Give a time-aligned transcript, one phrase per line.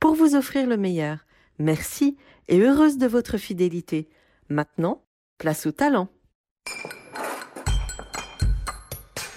[0.00, 1.18] pour vous offrir le meilleur.
[1.58, 2.16] Merci
[2.48, 4.08] et heureuse de votre fidélité.
[4.48, 5.04] Maintenant,
[5.38, 6.08] place au talent.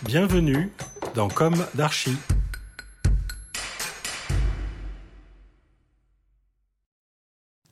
[0.03, 0.71] Bienvenue
[1.15, 2.17] dans Comme d'Archie.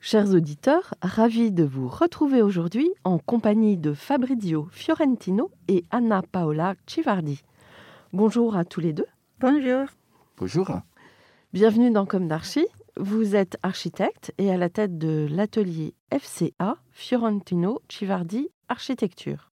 [0.00, 6.74] Chers auditeurs, ravis de vous retrouver aujourd'hui en compagnie de Fabrizio Fiorentino et Anna Paola
[6.86, 7.42] Civardi.
[8.12, 9.06] Bonjour à tous les deux.
[9.40, 9.86] Bonjour.
[10.36, 10.70] Bonjour.
[11.54, 12.66] Bienvenue dans Comme d'Archie.
[12.98, 19.50] Vous êtes architecte et à la tête de l'atelier FCA Fiorentino Civardi Architecture.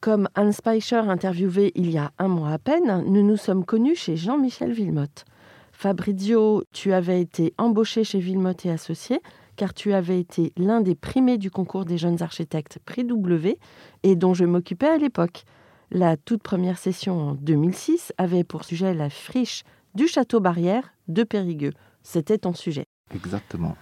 [0.00, 3.94] Comme Anne Speicher interviewé il y a un mois à peine, nous nous sommes connus
[3.94, 5.26] chez Jean-Michel Villemotte.
[5.70, 9.20] Fabrizio, tu avais été embauché chez Villemotte et Associés
[9.54, 13.60] car tu avais été l'un des primés du concours des jeunes architectes Prix W
[14.02, 15.44] et dont je m'occupais à l'époque.
[15.92, 19.62] La toute première session en 2006 avait pour sujet la friche
[19.94, 21.72] du château barrière de Périgueux.
[22.10, 22.86] C'était ton sujet.
[23.14, 23.76] Exactement.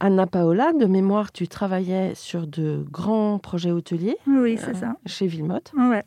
[0.00, 4.96] Anna Paola, de mémoire, tu travaillais sur de grands projets hôteliers Oui, c'est ça.
[5.04, 5.72] chez Villemotte.
[5.76, 6.02] Ouais.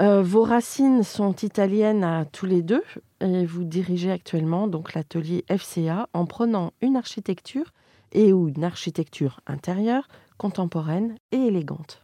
[0.00, 2.82] Euh, vos racines sont italiennes à tous les deux
[3.20, 7.74] et vous dirigez actuellement donc l'atelier FCA en prenant une architecture
[8.12, 10.08] et ou une architecture intérieure
[10.38, 12.02] contemporaine et élégante.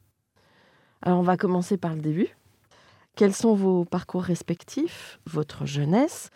[1.01, 2.29] Alors on va commencer par le début.
[3.17, 6.29] Quels sont vos parcours respectifs, votre jeunesse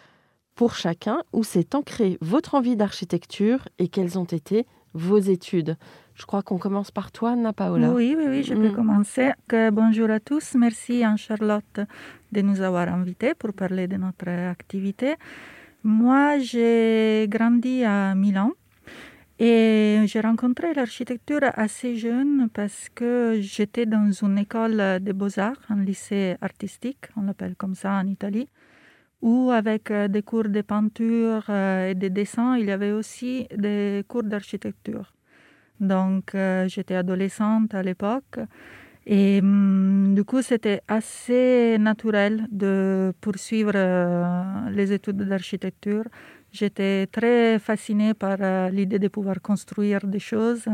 [0.55, 5.77] pour chacun, où s'est ancrée votre envie d'architecture et quelles ont été vos études
[6.15, 7.91] Je crois qu'on commence par toi, Anna Paola.
[7.91, 8.75] Oui, oui, oui, je peux Mm.
[8.75, 9.31] commencer.
[9.73, 10.55] Bonjour à tous.
[10.55, 11.81] Merci Anne-Charlotte
[12.31, 15.17] de nous avoir invités pour parler de notre activité.
[15.83, 18.53] Moi, j'ai grandi à Milan
[19.41, 25.83] et j'ai rencontré l'architecture assez jeune parce que j'étais dans une école de beaux-arts, un
[25.83, 28.49] lycée artistique, on l'appelle comme ça en Italie,
[29.25, 33.49] où avec euh, des cours de peinture euh, et de dessin, il y avait aussi
[33.57, 35.15] des cours d'architecture.
[35.81, 38.39] Donc, euh, j'étais adolescente à l'époque.
[39.07, 43.73] Et hum, du coup, c'était assez naturel de poursuivre
[44.71, 46.05] les études d'architecture.
[46.53, 48.39] J'étais très fascinée par
[48.71, 50.67] l'idée de pouvoir construire des choses.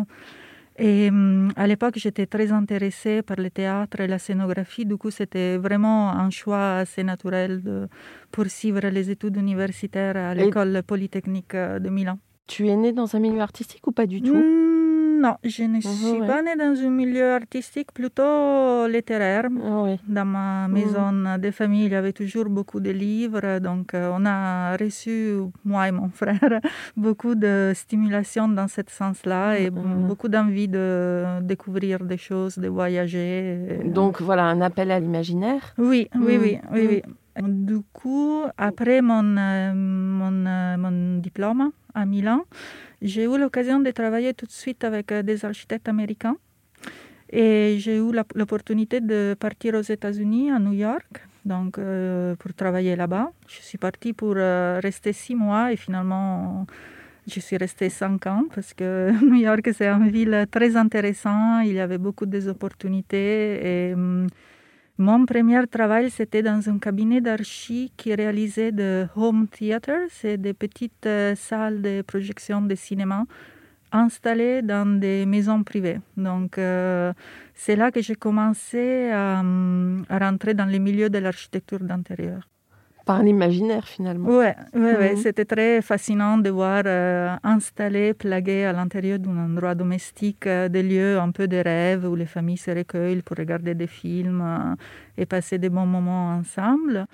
[0.83, 4.87] Et hum, à l'époque, j'étais très intéressée par le théâtre et la scénographie.
[4.87, 7.87] Du coup, c'était vraiment un choix assez naturel de
[8.31, 12.19] poursuivre les études universitaires à Et- l'école polytechnique euh, de Milan.
[12.47, 14.35] Tu es née dans un milieu artistique ou pas du tout?
[14.37, 14.70] Mm,
[15.21, 16.27] Non, je ne suis ouais.
[16.27, 19.47] pas née dans un milieu artistique, plutôt littéraire.
[19.63, 19.85] Ah.
[20.09, 24.25] Dans ma maison de famille, il y avait toujours beaucoup de livres, donc euh, on
[24.25, 26.61] a reçu, moi et mon frère,
[26.97, 30.07] beaucoup de stimulation dans ce sens-là et Mhm.
[30.09, 33.81] beaucoup d'envie de découvrir des choses, de voyager.
[33.85, 35.75] Donc voilà, un appel à l'imaginaire.
[35.79, 36.89] Oui, oui, Mm, oui, oui, mm.
[36.89, 37.03] oui.
[37.39, 42.45] Du coup, après mon, euh, mon, euh, mon diplôme à Milan,
[43.01, 46.37] j'ai eu l'occasion de travailler tout de suite avec euh, des architectes américains.
[47.33, 52.97] Et j'ai eu l'opportunité de partir aux États-Unis, à New York, donc euh, pour travailler
[52.97, 53.31] là-bas.
[53.47, 56.67] Je suis partie pour euh, rester six mois et finalement,
[57.29, 61.63] je suis restée cinq ans parce que New York, c'est une ville très intéressante.
[61.67, 64.27] Il y avait beaucoup d'opportunités hum,
[65.01, 70.53] mon premier travail, c'était dans un cabinet d'archi qui réalisait de home theater, c'est des
[70.53, 73.25] petites euh, salles de projection de cinéma
[73.93, 76.01] installées dans des maisons privées.
[76.19, 77.15] Donc, euh,
[77.55, 82.47] c'est là que j'ai commencé à, à rentrer dans le milieu de l'architecture d'intérieur.
[83.07, 84.29] Par l'imaginaire finalement.
[84.29, 85.17] Ouais, ouais, ouais, Mhm.
[85.17, 90.83] c'était très fascinant de voir euh, installer, plaguer à l'intérieur d'un endroit domestique euh, des
[90.83, 94.75] lieux un peu de rêve où les familles se recueillent pour regarder des films euh,
[95.17, 97.07] et passer des bons moments ensemble.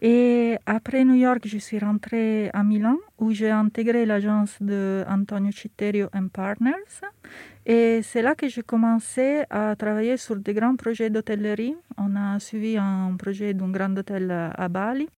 [0.00, 5.50] Et après New York, je suis rentrée à Milan où j'ai intégré l'agence de Antonio
[5.50, 7.00] Citterio Partners.
[7.68, 11.76] Et c'est là que j'ai commencé à travailler sur des grands projets d'hôtellerie.
[11.98, 15.08] On a suivi un projet d'un grand hôtel à Bali.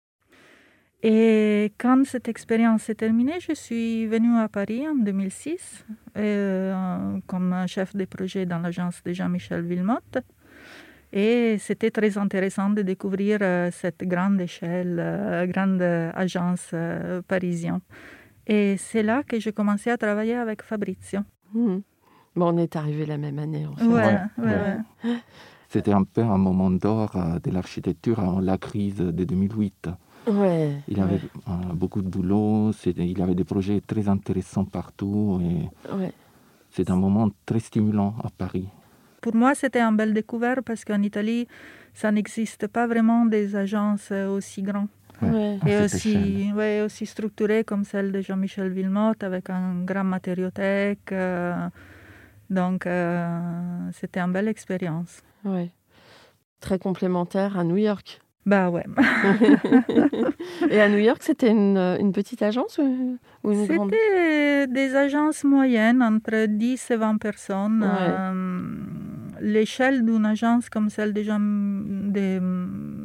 [1.03, 5.87] Et quand cette expérience s'est terminée, je suis venue à Paris en 2006
[6.19, 10.19] euh, comme chef de projet dans l'agence de Jean-Michel Villemotte.
[11.13, 17.81] Et c'était très intéressant de découvrir euh, cette grande échelle, euh, grande agence euh, parisienne.
[18.47, 21.21] Et c'est là que j'ai commencé à travailler avec Fabrizio.
[21.53, 21.79] Hmm.
[22.37, 23.67] Bon, on est arrivé la même année.
[23.67, 23.85] En fait.
[23.87, 24.77] Ouais, Ouais, ouais, ouais.
[25.05, 25.17] ouais.
[25.69, 29.89] C'était un peu un moment d'or euh, de l'architecture avant la crise de 2008.
[30.27, 34.07] Ouais, Il y avait ouais, euh, beaucoup de boulot, il y avait des projets très
[34.09, 36.13] intéressants partout et ouais.
[36.71, 38.69] c'est un moment très stimulant à Paris.
[39.23, 41.47] Pour moi, c'était un bel découvert parce qu'en Italie,
[41.95, 44.89] ça n'existe pas vraiment des agences euh, aussi grandes
[45.23, 45.59] Ouais.
[45.67, 47.05] et aussi, ouais, aussi
[47.67, 51.13] comme celle de Jean-Michel Villemotte avec un grand matériothèque.
[51.13, 51.69] euh,
[52.51, 53.41] donc, euh,
[53.93, 55.23] c'était une belle expérience.
[55.45, 55.71] ouais.
[56.61, 58.21] Très complémentaire à New York.
[58.45, 58.85] Bah ouais.
[60.71, 64.95] Et à New York, c'était une, une petite agence ou, ou une grande C'était des
[64.95, 67.83] agences moyennes, entre 10 et 20 personnes.
[67.83, 67.89] Ouais.
[68.11, 68.75] Euh,
[69.41, 72.41] L'échelle d'une agence comme celle de, Jean, de,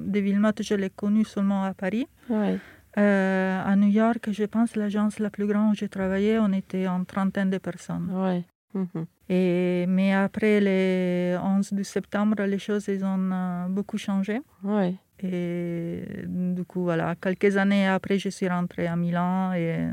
[0.10, 2.08] de Villemotte, je l'ai connue seulement à Paris.
[2.30, 2.58] Ouais.
[2.98, 6.88] Euh, à New York, je pense l'agence la plus grande où j'ai travaillé, on était
[6.88, 8.10] en trentaine de personnes.
[8.14, 8.44] Ouais.
[8.76, 9.06] Mhm.
[9.30, 14.42] Et, mais après le 11 de septembre, les choses elles ont euh, beaucoup changé.
[14.64, 14.96] Ouais.
[15.24, 19.88] Et du coup, voilà, quelques années après, je suis rentrée à Milan et,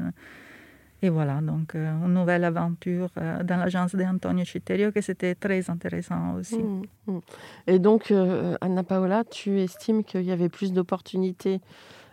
[1.00, 5.68] et voilà, donc euh, une nouvelle aventure euh, dans l'agence d'Antonio Citterio que c'était très
[5.68, 6.58] intéressant aussi.
[6.58, 6.82] Mhm.
[7.06, 7.20] Mhm.
[7.66, 11.60] Et donc, euh, Anna Paola, tu estimes qu'il y avait plus d'opportunités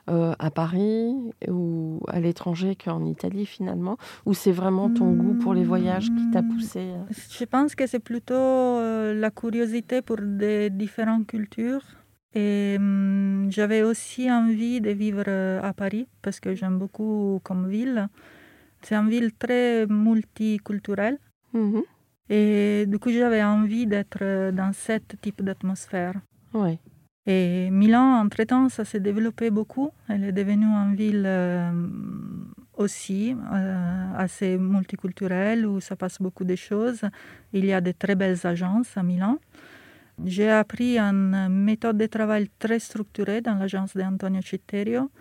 [0.10, 1.14] euh, à Paris
[1.48, 6.30] ou à l'étranger qu'en Italie finalement Ou c'est vraiment ton goût pour les voyages qui
[6.32, 6.48] t'a Mm.
[6.54, 7.04] poussé euh
[7.40, 11.84] Je pense que c'est plutôt euh, la curiosité pour des différentes cultures.
[12.36, 15.28] Et hum, j'avais aussi envie de vivre
[15.64, 18.08] à Paris parce que j'aime beaucoup comme ville.
[18.84, 21.18] C'est une ville très multiculturelle.
[21.54, 21.82] Mhm.
[22.30, 26.14] Et du coup, j'avais envie d'être dans ce type d'atmosphère.
[26.54, 26.80] Ouais.
[27.32, 29.92] Et Milan, entre-temps, ça s'est développé beaucoup.
[30.08, 31.72] Elle est devenue une ville euh,
[32.76, 37.02] aussi euh, assez multiculturelle où ça passe beaucoup de choses.
[37.54, 39.38] Il y a de très belles agences à Milan.
[40.26, 45.12] J'ai appris une méthode de travail très structurée dans l'agence d'Antonio Citterio,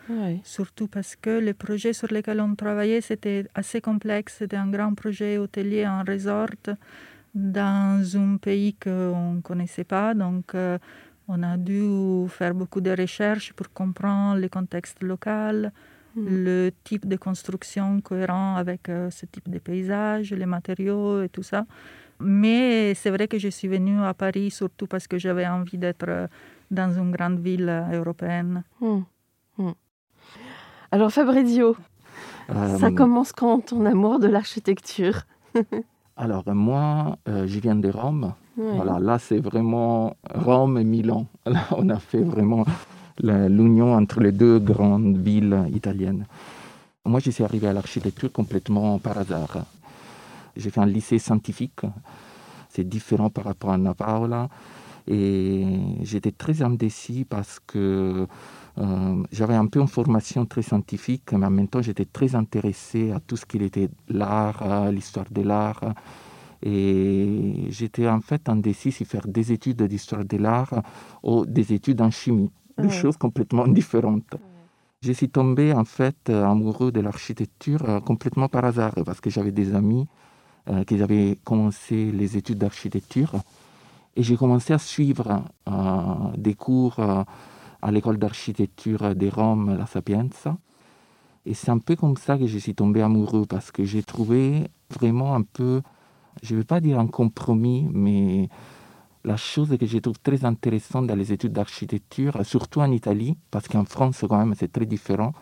[0.43, 4.37] surtout parce que les projets sur lesquels on travaillait, c'était assez complexe.
[4.38, 6.75] C'était un grand projet hôtelier en resort
[7.34, 10.14] dans un pays qu'on ne connaissait pas.
[10.14, 10.78] Donc, euh,
[11.29, 11.83] on a dû
[12.29, 15.73] faire beaucoup de recherches pour comprendre le contexte local,
[16.17, 16.27] Mhm.
[16.45, 21.43] le type de construction cohérent avec euh, ce type de paysage, les matériaux et tout
[21.45, 21.67] ça.
[22.19, 26.09] Mais c'est vrai que je suis venue à Paris surtout parce que j'avais envie d'être
[26.09, 26.27] euh,
[26.71, 28.65] dans une grande ville euh, européenne.
[28.81, 29.05] Mhm.
[29.59, 29.75] Mhm.
[30.91, 31.77] Alors Fabrizio,
[32.79, 35.23] ça commence quand ton amour de l'architecture?
[36.17, 38.33] Alors moi, euh, je viens de Rome.
[38.58, 41.26] Voilà, là c'est vraiment Rome et Milan.
[41.46, 42.64] Là, on a fait vraiment
[43.20, 46.26] l'union entre les deux grandes villes italiennes.
[47.05, 49.65] Moi, je suis arrivé à l'architecture complètement par hasard.
[50.56, 51.82] J'ai fait un lycée scientifique.
[52.69, 54.48] C'est différent par rapport à Paola.
[55.06, 55.65] Et
[56.03, 58.27] j'étais très indécis parce que
[58.79, 63.12] euh, j'avais un peu une formation très scientifique, mais en même temps, j'étais très intéressé
[63.12, 65.94] à tout ce qui était l'art, l'histoire de l'art.
[66.62, 70.82] Et j'étais en fait indécis si faire des études d'histoire de l'art
[71.22, 72.91] ou des études en chimie, deux Ouais.
[72.91, 74.34] choses complètement différentes.
[75.00, 79.31] Je suis tombé en fait euh, amoureux de l'architecture euh, complètement par hasard parce que
[79.31, 80.06] j'avais des amis
[80.69, 83.32] euh, qui avaient commencé les études d'architecture
[84.17, 85.72] et j'ai commencé à suivre euh,
[86.36, 87.22] des cours euh,
[87.81, 90.58] à l'école d'architecture de Rome, la Sapienza.
[91.46, 94.65] Et c'est un peu comme ça que je suis tombé amoureux parce que j'ai trouvé
[94.91, 95.81] vraiment un peu,
[96.43, 98.49] je ne vais pas dire un compromis, mais
[99.25, 103.69] la chose que je trouve très intéressante dans les études d'architecture, surtout en Italie, parce
[103.69, 105.33] qu'en France quand même c'est très différent,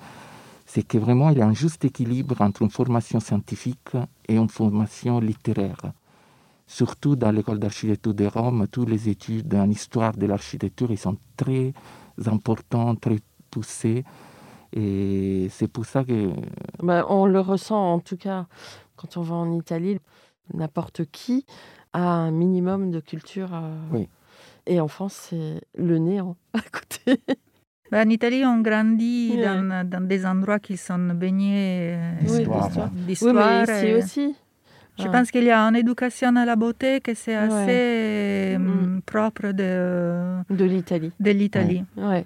[0.65, 3.93] c'est que vraiment il y a un juste équilibre entre une formation scientifique
[4.29, 5.81] et une formation littéraire.
[6.67, 11.73] Surtout dans l'école d'architecture de Rome, toutes les études en histoire de l'architecture, sont très
[12.27, 13.19] importants, très
[13.51, 14.05] poussés.
[14.73, 16.31] Et c'est pour ça que
[16.83, 18.47] Bah, on le ressent en tout cas
[18.97, 19.99] quand on va en Italie.
[20.55, 21.45] N'importe qui
[21.93, 23.51] a un minimum de culture.
[23.55, 24.09] euh, Oui.
[24.67, 27.21] Et en France, c'est le néant à côté.
[27.91, 32.69] Ben, en Italie, on grandit dans, dans des endroits qui sont baignés euh, D'histoire.
[32.91, 33.35] d'histoire.
[33.35, 34.35] Oui, mais ici et- aussi.
[34.99, 37.45] Je pense qu'il y a une éducation à la beauté que c'est Ouais.
[37.45, 38.97] assez Mm.
[38.97, 41.13] euh, propre de, De l'Italie.
[41.21, 41.85] de l'Italie.
[41.99, 42.25] Ouais.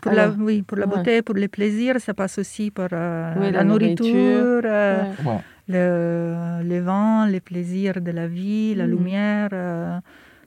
[0.00, 0.96] Pour, la, Alors, oui, pour la ouais.
[0.96, 5.02] beauté, pour les plaisirs, ça passe aussi par euh, Oui, la, la nourriture, nourriture, euh,
[5.02, 5.30] Ouais.
[5.30, 5.38] Ouais.
[5.70, 8.90] Le, le vent, les plaisirs de la vie, la Mhm.
[8.94, 9.48] lumière.
[9.52, 9.98] euh,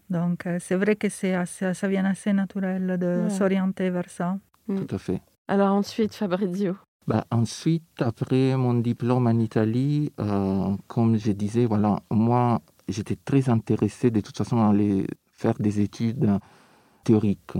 [0.10, 3.30] donc, euh, c'est vrai que c'est assez- ça vient assez naturel de Ouais.
[3.30, 4.38] s'orienter vers ça.
[4.68, 5.22] Tout à fait.
[5.48, 6.76] Alors ensuite, Fabrizio.
[7.08, 13.50] Bah, ensuite, après mon diplôme en Italie, euh, comme je disais, voilà, moi, j'étais très
[13.50, 16.30] intéressé de toute façon à aller faire des études
[17.04, 17.58] théoriques.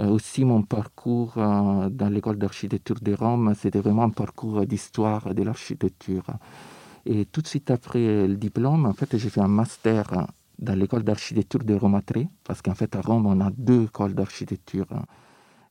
[0.00, 5.34] Euh, aussi, mon parcours euh, dans l'école d'architecture de Rome, c'était vraiment un parcours d'histoire
[5.34, 6.26] de l'architecture.
[7.10, 10.26] Et tout de suite après le diplôme, en fait, j'ai fait un master
[10.58, 14.14] dans l'école d'architecture de Rome 3, parce qu'en fait, à Rome, on a deux écoles
[14.14, 14.86] d'architecture.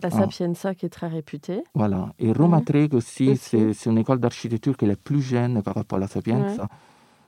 [0.02, 0.18] La Ah.
[0.22, 1.62] Sapienza qui est très réputée.
[1.76, 2.14] Voilà.
[2.18, 2.62] Et Roma.
[2.62, 6.08] Treg aussi, c'est une école d'architecture qui est la plus jeune par rapport à la
[6.08, 6.68] Sapienza.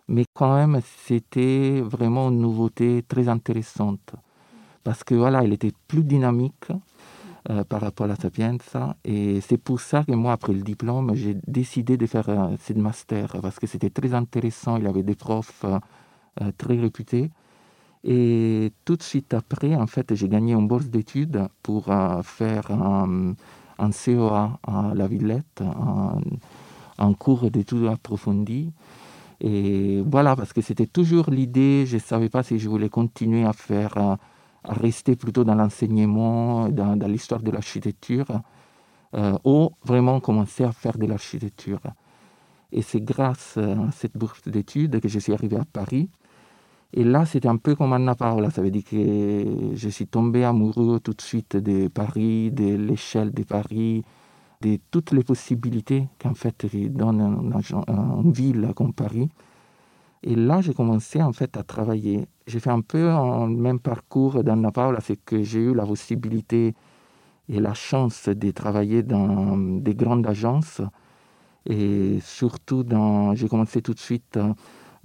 [0.08, 4.14] Mais quand même, c'était vraiment une nouveauté très intéressante.
[4.84, 6.68] Parce que voilà, elle était plus dynamique
[7.50, 8.96] euh, par rapport à la Sapienza.
[9.04, 12.74] Et c'est pour ça que moi, après le diplôme, j'ai décidé de faire euh, ce
[12.74, 13.38] master.
[13.42, 14.78] Parce que c'était très intéressant.
[14.78, 15.80] Il y avait des profs euh,
[16.42, 17.32] euh, très réputés.
[18.04, 21.86] Et tout de suite après, en fait, j'ai gagné une bourse d'études pour
[22.24, 23.34] faire un,
[23.78, 26.22] un COA à la Villette, un,
[26.98, 28.72] un cours d'études approfondies.
[29.42, 33.44] Et voilà, parce que c'était toujours l'idée, je ne savais pas si je voulais continuer
[33.46, 34.18] à faire,
[34.64, 38.42] à rester plutôt dans l'enseignement, dans, dans l'histoire de l'architecture,
[39.16, 41.80] euh, ou vraiment commencer à faire de l'architecture.
[42.72, 46.10] Et c'est grâce à cette bourse d'études que je suis arrivé à Paris.
[46.94, 48.50] Et là, c'était un peu comme Anna Paola.
[48.52, 48.96] Ça veut dire que
[49.76, 54.04] je suis tombé amoureux tout de suite de Paris, de l'échelle de Paris,
[54.62, 57.52] de toutes les possibilités qu'en fait donne un-
[57.88, 59.30] un- une ville comme Paris.
[60.24, 62.28] Et là, j'ai commencé en fait à travailler.
[62.46, 66.76] J'ai fait un peu un même parcours d'Anna Paola, c'est que j'ai eu la possibilité
[67.48, 70.82] et la chance de travailler dans des grandes agences.
[71.66, 74.38] Et surtout, dans, j'ai commencé tout de suite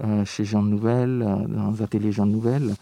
[0.02, 2.75] euh, chez Jean Nouvel, euh, dans l'atelier Jean Nouvel.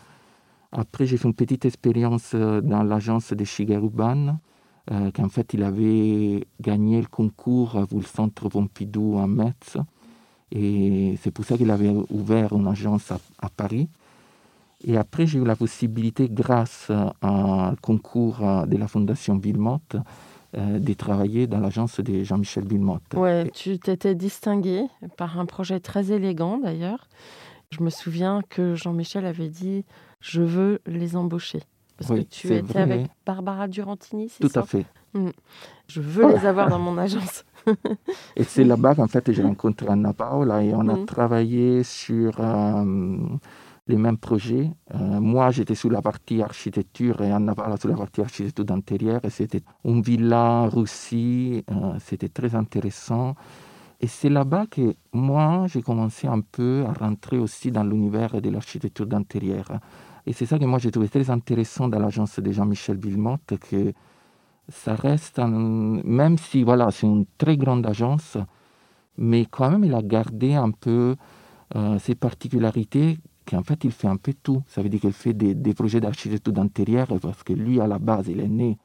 [0.72, 4.38] Après, j'ai fait une petite expérience euh, dans l'agence de Shigeru Ban,
[5.14, 9.76] qu'en fait, il avait gagné le concours pour le centre Pompidou à Metz.
[10.54, 13.88] Et c'est pour ça qu'il avait ouvert une agence à, à Paris.
[14.84, 19.96] Et après, j'ai eu la possibilité, grâce à un concours euh, de la Fondation Villemotte,
[20.56, 23.14] euh, de travailler dans l'agence de Jean-Michel Villemotte.
[23.14, 24.84] Ouais, tu t'étais distingué
[25.16, 27.08] par un projet très élégant d'ailleurs.
[27.70, 29.84] Je me souviens que Jean-Michel avait dit
[30.20, 31.62] Je veux les embaucher.
[31.96, 32.82] Parce Oui, que tu étais vrai.
[32.82, 34.60] avec Barbara Durantini, c'est Tout ça?
[34.60, 34.84] à fait.
[35.88, 37.44] Je veux les avoir dans mon agence.
[38.36, 41.06] Et c'est là-bas qu'en fait j'ai rencontré Anna Paola et on a Mhm.
[41.06, 43.18] travaillé sur euh,
[43.88, 44.70] les mêmes projets.
[44.94, 49.20] Euh, moi j'étais sur la partie architecture et Anna Paola sur la partie architecture d'intérieur.
[49.24, 53.34] Et c'était une villa russie, euh, c'était très intéressant.
[54.00, 58.50] Et c'est là-bas que moi j'ai commencé un peu à rentrer aussi dans l'univers de
[58.50, 59.66] l'architecture d'intérieur.
[60.26, 63.92] Et c'est ça que moi j'ai trouvé très intéressant dans l'agence de Jean-Michel Villemotte, que
[64.72, 65.48] ça reste, un-
[66.04, 68.36] même si voilà, c'est une très grande agence,
[69.16, 71.16] mais quand même il a gardé un peu
[71.76, 74.62] euh, ses particularités, qu'en fait il fait un peu tout.
[74.66, 77.98] Ça veut dire qu'il fait des, des projets d'architecture d'intérieur, parce que lui à la
[77.98, 78.78] base il est né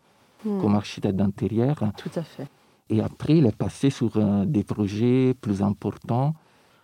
[0.46, 2.48] Hmm, comme architecte d'intérieur, Tout à fait.
[2.92, 6.36] et après il est passé sur euh, des projets plus importants.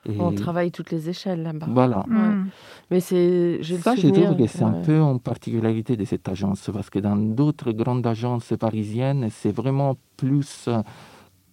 [0.10, 1.68] Et On travaille toutes les échelles là-bas.
[1.70, 2.04] voilà.
[2.08, 2.48] Mm.
[2.92, 3.60] Mais c'est.
[3.82, 7.16] Ça, je trouve que c'est un peu une particularité de cette agence, parce que dans
[7.16, 10.82] d'autres grandes agences parisiennes, c'est vraiment plus euh,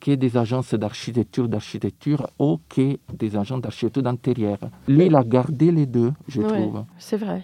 [0.00, 4.58] que des agences d'architecture, d'architecture, ou que des agences d'architecture d'intérieur.
[4.88, 6.84] Lui, il a gardé les deux, je Ouais, trouve.
[6.98, 7.42] C'est vrai.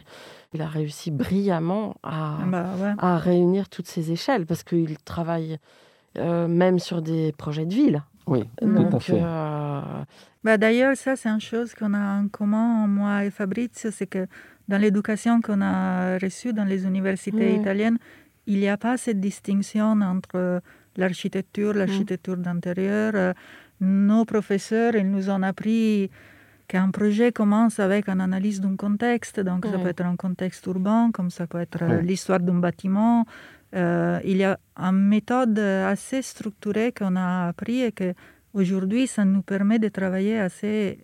[0.55, 2.95] Il a réussi brillamment à, Bah, ouais.
[2.99, 5.59] à réunir toutes ces échelles parce qu'il travaille
[6.19, 8.03] euh, même sur des projets de ville.
[8.26, 9.21] Oui, tout Donc, à fait.
[9.23, 9.80] euh,
[10.45, 14.26] Bah, D'ailleurs, ça, c'est une chose qu'on a en commun, moi et Fabrizio, c'est que
[14.68, 17.61] dans l'éducation qu'on a reçue dans les universités Mm.
[17.61, 17.99] italiennes,
[18.47, 20.61] il n'y a pas cette distinction entre
[20.97, 23.35] l'architecture, l'architecture d'intérieur.
[23.80, 26.11] Nos professeurs, ils nous ont appris
[26.68, 29.38] qu'un projet commence avec une analyse d'un contexte.
[29.40, 33.25] Donc, ça peut être un contexte urbain, comme ça peut être l'histoire d'un bâtiment.
[33.75, 38.15] Euh, il y a une méthode assez structurée qu'on a appris et que
[38.55, 40.99] aujourd'hui, ça nous permet de travailler assez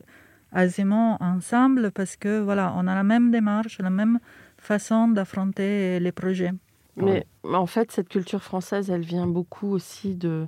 [0.55, 4.19] aisément ensemble parce que voilà, on a la même démarche, la même
[4.59, 6.53] façon d'affronter les projets.
[6.97, 10.47] Mais en fait, cette culture française, elle vient beaucoup aussi de,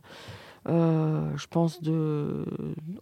[0.69, 2.45] euh, je pense, de,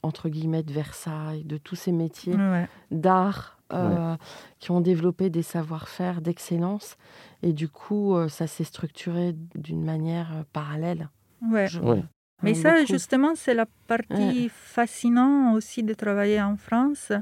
[0.03, 2.69] entre guillemets, de Versailles, de tous ces métiers Ouais.
[2.93, 4.17] d'art euh,
[4.59, 6.97] qui ont développé des savoir-faire d'excellence.
[7.43, 11.09] Et du coup, euh, ça s'est structuré d'une manière euh, parallèle.
[11.51, 11.67] Ouais.
[11.67, 12.03] Je- Ouais.
[12.45, 12.87] Mais ça, beaucoup.
[12.93, 14.13] justement, c'est la partie
[14.45, 14.49] Ouais.
[14.51, 17.13] fascinante aussi de travailler en France,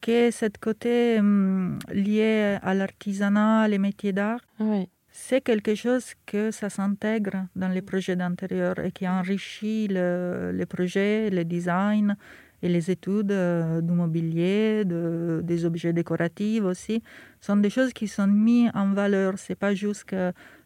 [0.00, 4.40] qui est ce côté hum, lié à l'artisanat, les métiers d'art.
[4.60, 10.52] Oui, C'est quelque chose que ça s'intègre dans les projets d'intérieur et qui enrichit le,
[10.54, 12.16] les projets, le design
[12.62, 17.02] et les études euh, du mobilier, de- des objets décoratifs aussi.
[17.40, 19.34] sont des choses qui sont mises en valeur.
[19.36, 20.14] C'est pas juste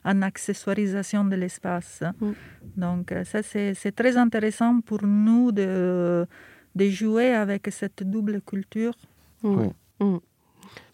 [0.05, 2.03] une accessoirisation de l'espace.
[2.21, 2.31] Mm.
[2.77, 6.27] Donc euh, ça, c'est c'est très intéressant pour nous de,
[6.75, 8.95] de jouer avec cette double culture.
[9.43, 9.67] Mm.
[10.01, 10.19] Mm.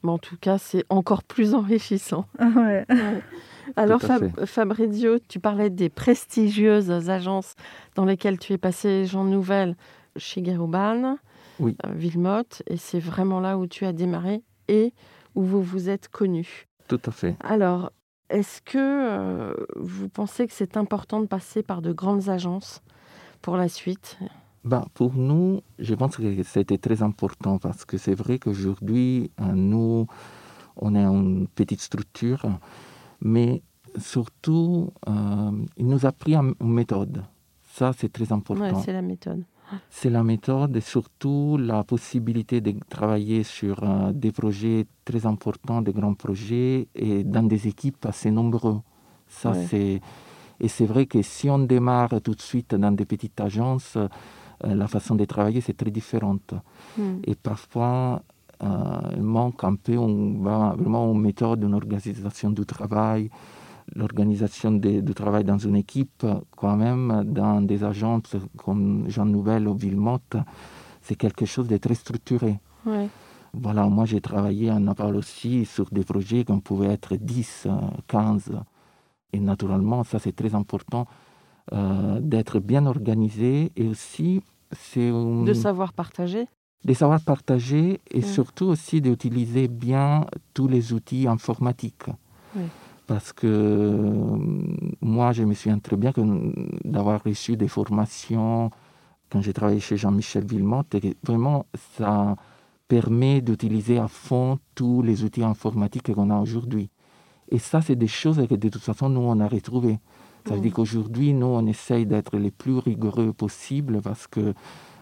[0.02, 2.24] Mais en tout cas, c'est encore plus enrichissant.
[2.56, 2.84] Ouais.
[3.76, 7.54] Alors, Fab- Fabrizio, tu parlais des prestigieuses agences
[7.96, 9.76] dans lesquelles tu es passé, Jean Nouvel,
[10.18, 11.16] chez Guérouban,
[11.60, 11.76] Oui.
[11.86, 14.92] euh, Villemotte, et c'est vraiment là où tu as démarré et
[15.34, 16.66] où vous vous êtes connus.
[16.88, 17.36] Tout à fait.
[17.40, 17.92] Alors,
[18.30, 22.82] est-ce que euh, vous pensez que c'est important de passer par de grandes agences
[23.42, 24.18] pour la suite?
[24.64, 29.44] Ben, pour nous, je pense que c'était très important parce que c'est vrai qu'aujourd'hui, euh,
[29.54, 30.06] nous,
[30.76, 32.42] on est une petite structure,
[33.20, 33.62] mais
[33.98, 37.24] surtout, euh, il nous a pris une méthode.
[37.72, 38.80] Ça, c'est très Ouais, important.
[38.82, 39.44] C'est la méthode.
[39.90, 45.82] C'est la méthode et surtout la possibilité de travailler sur euh, des projets très importants,
[45.82, 48.80] des grands projets et dans des équipes assez nombreuses.
[49.28, 49.66] Ça, Ouais.
[49.68, 50.00] c'est...
[50.60, 54.08] Et c'est vrai que si on démarre tout de suite dans des petites agences, euh,
[54.64, 56.52] la façon de travailler, c'est très différente.
[56.96, 57.02] Mm.
[57.24, 58.22] Et parfois,
[58.62, 58.66] euh,
[59.16, 63.30] il manque un peu on va vraiment une méthode, une organisation du travail,
[63.98, 66.24] l'organisation du travail dans une équipe,
[66.56, 70.36] quand même, dans des agences comme Jean Nouvel ou Villemotte,
[71.02, 72.58] c'est quelque chose de très structuré.
[72.86, 73.08] Ouais.
[73.54, 77.70] Voilà, moi j'ai travaillé en Naples aussi sur des projets qu'on pouvait être 10, euh,
[78.06, 78.52] 15.
[79.32, 81.06] Et naturellement, ça c'est très important
[81.72, 86.46] euh, d'être bien organisé et aussi c'est De savoir partager.
[86.84, 92.06] de savoir partager et surtout aussi d'utiliser bien tous les outils informatiques.
[92.54, 92.62] Oui.
[93.08, 94.36] Parce que euh,
[95.00, 96.20] moi, je me souviens très bien que,
[96.86, 98.70] d'avoir reçu des formations
[99.30, 101.64] quand j'ai travaillé chez Jean-Michel Villemotte, et vraiment,
[101.96, 102.36] ça
[102.86, 106.90] permet d'utiliser à fond tous les outils informatiques qu'on a aujourd'hui.
[107.50, 109.98] Et ça, c'est des choses que de toute façon, nous, on a retrouvées.
[110.46, 114.52] Ça veut dire qu'aujourd'hui, nous, on essaye d'être les plus rigoureux possible parce que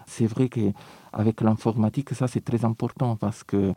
[0.05, 3.73] c'est vrai qu'avec l'informatique, ça, c'est très important parce que,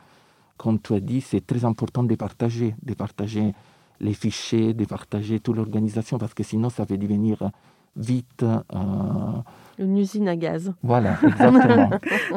[0.56, 3.54] comme tu as dit, c'est très important de partager, de partager
[4.00, 7.50] les fichiers, de partager toute l'organisation parce que sinon, ça va devenir
[7.96, 8.42] vite.
[8.44, 9.42] euh,
[9.78, 10.72] Une usine à gaz.
[10.82, 11.90] Voilà, exactement.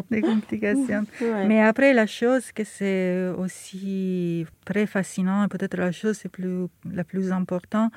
[0.09, 1.05] Des complications.
[1.21, 1.47] Ouais.
[1.47, 6.67] Mais après, la chose que c'est aussi très fascinant, et peut-être la chose c'est plus,
[6.91, 7.91] la plus importante,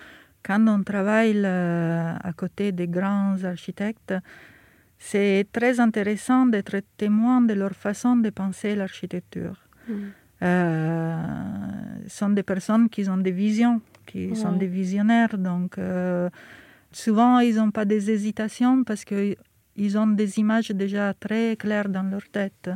[0.45, 4.15] quand on travaille là, à côté des grands architectes,
[4.99, 9.57] c'est très intéressant d'être témoin de leur façon de penser l'architecture.
[9.89, 9.93] Mm.
[10.43, 11.17] Euh,
[12.09, 15.39] sont des personnes qui ont des visions, qui sont des visionnaires.
[15.39, 16.29] Donc, euh,
[16.93, 22.03] souvent, ils n'ont pas des hésitations parce qu'ils ont des images déjà très claires dans
[22.03, 22.71] leur tête.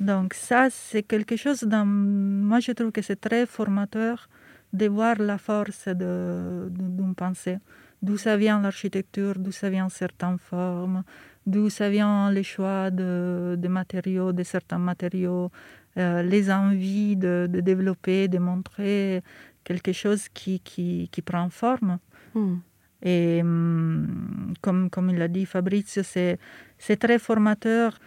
[0.00, 1.86] Donc, ça, c'est quelque chose, dans...
[1.86, 4.28] moi, je trouve que c'est très formateur
[4.72, 7.58] de voir la force d'une pensée.
[8.00, 11.02] D'où ça vient l'architecture, d'où ça vient certaines formes,
[11.46, 15.50] d'où ça vient les choix de, de matériaux, de certains matériaux,
[15.96, 19.22] euh, les envies de, de développer, de montrer
[19.64, 21.98] quelque chose qui, qui, qui prend forme.
[22.34, 22.56] Mm.
[23.02, 26.38] Et hum, comme, comme il l'a dit Fabrizio, c'est,
[26.78, 27.98] c'est très formateur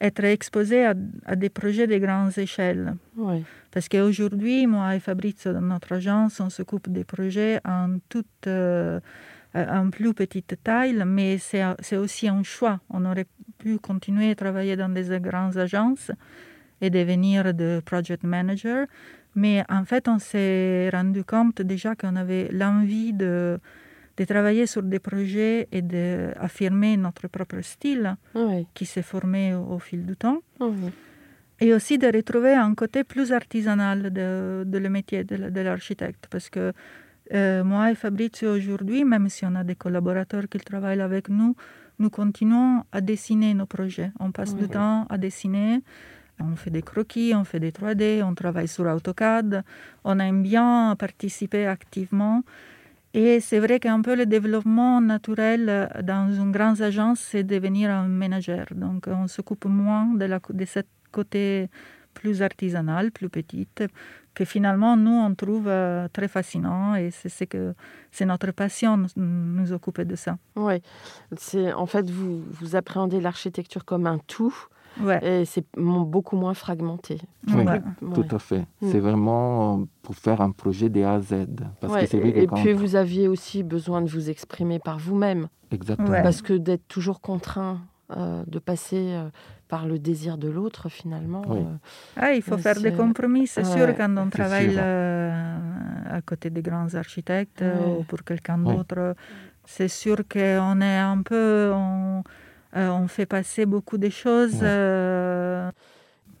[0.00, 0.94] être exposé à,
[1.26, 2.94] à des projets de grandes échelles.
[3.16, 3.42] Ouais.
[3.70, 8.98] Parce qu'aujourd'hui, moi et Fabrizio, dans notre agence, on s'occupe des projets en toute, euh,
[9.54, 12.80] en plus petite taille, mais c'est, c'est aussi un choix.
[12.88, 13.26] On aurait
[13.58, 16.10] pu continuer à travailler dans des grandes agences
[16.80, 18.86] et devenir de project manager,
[19.34, 23.58] mais en fait, on s'est rendu compte déjà qu'on avait l'envie de,
[24.16, 28.16] de travailler sur des projets et d'affirmer notre propre style
[28.74, 30.40] qui s'est formé au, au fil du temps
[31.60, 36.26] et aussi de retrouver un côté plus artisanal de, de le métier de, de l'architecte.
[36.30, 36.72] Parce que
[37.32, 41.54] euh, moi et Fabrizio aujourd'hui, même si on a des collaborateurs qui travaillent avec nous,
[41.98, 44.10] nous continuons à dessiner nos projets.
[44.18, 45.82] On passe du temps à dessiner.
[46.40, 49.64] On fait des croquis, on fait des 3D, on travaille sur AutoCAD.
[50.04, 52.42] On aime bien participer activement.
[53.12, 58.06] Et c'est vrai qu'un peu le développement naturel dans une grande agence, c'est devenir un
[58.06, 58.66] manager.
[58.70, 60.38] Donc on s'occupe moins de, la,
[61.10, 61.68] côté
[62.14, 63.82] plus artisanal, plus petite,
[64.34, 67.74] que finalement nous on trouve euh, très fascinant et c'est ce que
[68.12, 70.38] c'est notre passion nous, nous occuper de ça.
[70.54, 70.80] Oui,
[71.74, 74.54] en fait vous vous appréhendez l'architecture comme un tout.
[75.00, 75.40] Ouais.
[75.42, 77.20] Et c'est beaucoup moins fragmenté.
[77.48, 77.80] Oui, Ouais.
[78.14, 78.60] tout à fait.
[78.82, 78.90] Mm.
[78.90, 81.46] C'est vraiment pour faire un projet de A à Z.
[81.80, 82.56] Parce Ouais, que c'est vrai et que et quand...
[82.56, 85.48] puis vous aviez aussi besoin de vous exprimer par vous-même.
[85.70, 86.08] Exactement.
[86.10, 86.22] Ouais.
[86.22, 87.80] Parce que d'être toujours contraint
[88.16, 89.28] euh, de passer euh,
[89.68, 91.42] par le désir de l'autre, finalement.
[91.46, 91.58] Oui.
[91.58, 91.76] euh,
[92.16, 95.58] Ah, il faut faire des compromis, c'est Ouais, sûr, quand on travaille euh,
[96.10, 97.96] à côté des grands architectes euh, Ouais.
[98.00, 98.74] ou pour quelqu'un Ouais.
[98.74, 99.14] d'autre.
[99.64, 101.70] C'est sûr qu'on est un peu.
[101.72, 102.24] On,
[102.76, 104.54] euh, on fait passer beaucoup de choses.
[104.54, 104.60] Ouais.
[104.62, 105.70] euh,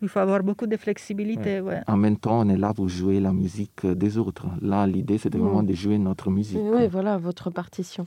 [0.02, 1.60] il faut avoir beaucoup de flexibilité.
[1.60, 1.82] Ouais.
[1.86, 4.46] En même temps, on est là pour jouer la musique des autres.
[4.62, 6.58] Là, l'idée, c'était vraiment de jouer notre musique.
[6.62, 8.06] Oui, voilà, votre partition.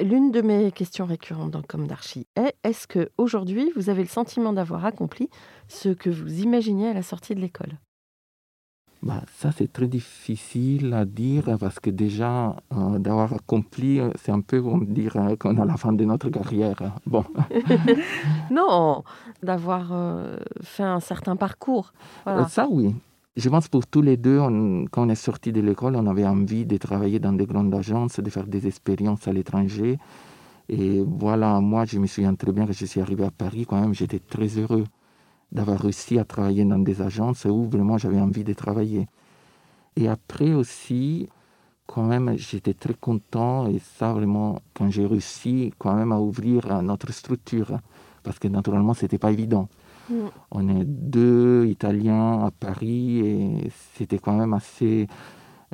[0.00, 4.08] L'une de mes questions récurrentes dans Comme d'Archie est est-ce que aujourd'hui vous avez le
[4.08, 5.30] sentiment d'avoir accompli
[5.68, 7.78] ce que vous imaginiez à la sortie de l'école?
[9.02, 14.32] Bah, ça, c'est très difficile à dire parce que déjà, euh, d'avoir accompli, euh, c'est
[14.32, 16.76] un peu comme dire euh, qu'on est à la fin de notre carrière.
[17.06, 17.24] Bon,
[18.50, 19.04] Non,
[19.42, 21.92] d'avoir euh, fait un certain parcours.
[22.24, 22.48] Voilà.
[22.48, 22.94] Ça, oui.
[23.36, 26.26] Je pense pour tous les deux, on- quand on est sorti de l'école, on avait
[26.26, 29.98] envie de travailler dans des grandes agences, de faire des expériences à l'étranger.
[30.68, 33.80] Et voilà, moi, je me souviens très bien que je suis arrivé à Paris, quand
[33.80, 34.84] même, j'étais très heureux
[35.52, 39.08] d'avoir réussi à travailler dans des agences où vraiment j'avais envie de travailler.
[39.96, 41.28] Et après aussi,
[41.86, 46.82] quand même, j'étais très content, et ça vraiment, quand j'ai réussi quand même à ouvrir
[46.82, 47.78] notre structure,
[48.22, 49.68] parce que naturellement, ce n'était pas évident.
[50.50, 55.08] On est deux Italiens à Paris et c'était quand même assez.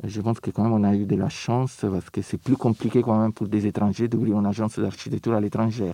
[0.03, 2.57] Je pense que quand même on a eu de la chance parce que c'est plus
[2.57, 5.91] compliqué quand même pour des étrangers d'ouvrir une agence d'architecture à l'étranger.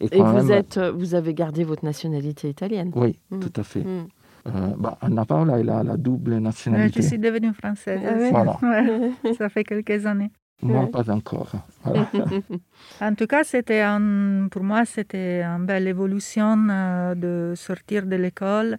[0.00, 2.90] Et quand vous, même- êtes, euh, vous avez gardé votre nationalité italienne.
[2.94, 3.40] Oui, Mm.
[3.40, 3.80] tout à fait.
[3.84, 4.06] Mm.
[4.46, 7.02] Euh, bah, Anna Paola, elle a la double nationalité.
[7.02, 8.00] je suis devenue française.
[8.02, 8.30] Ah ouais aussi.
[8.30, 8.58] Voilà.
[9.24, 10.30] Ouais, ça fait quelques années.
[10.62, 10.90] Moi, Ouais.
[10.90, 11.52] pas encore.
[11.84, 12.06] Voilà.
[13.00, 18.16] En tout cas, c'était un- pour moi, c'était une belle évolution euh, de sortir de
[18.16, 18.78] l'école.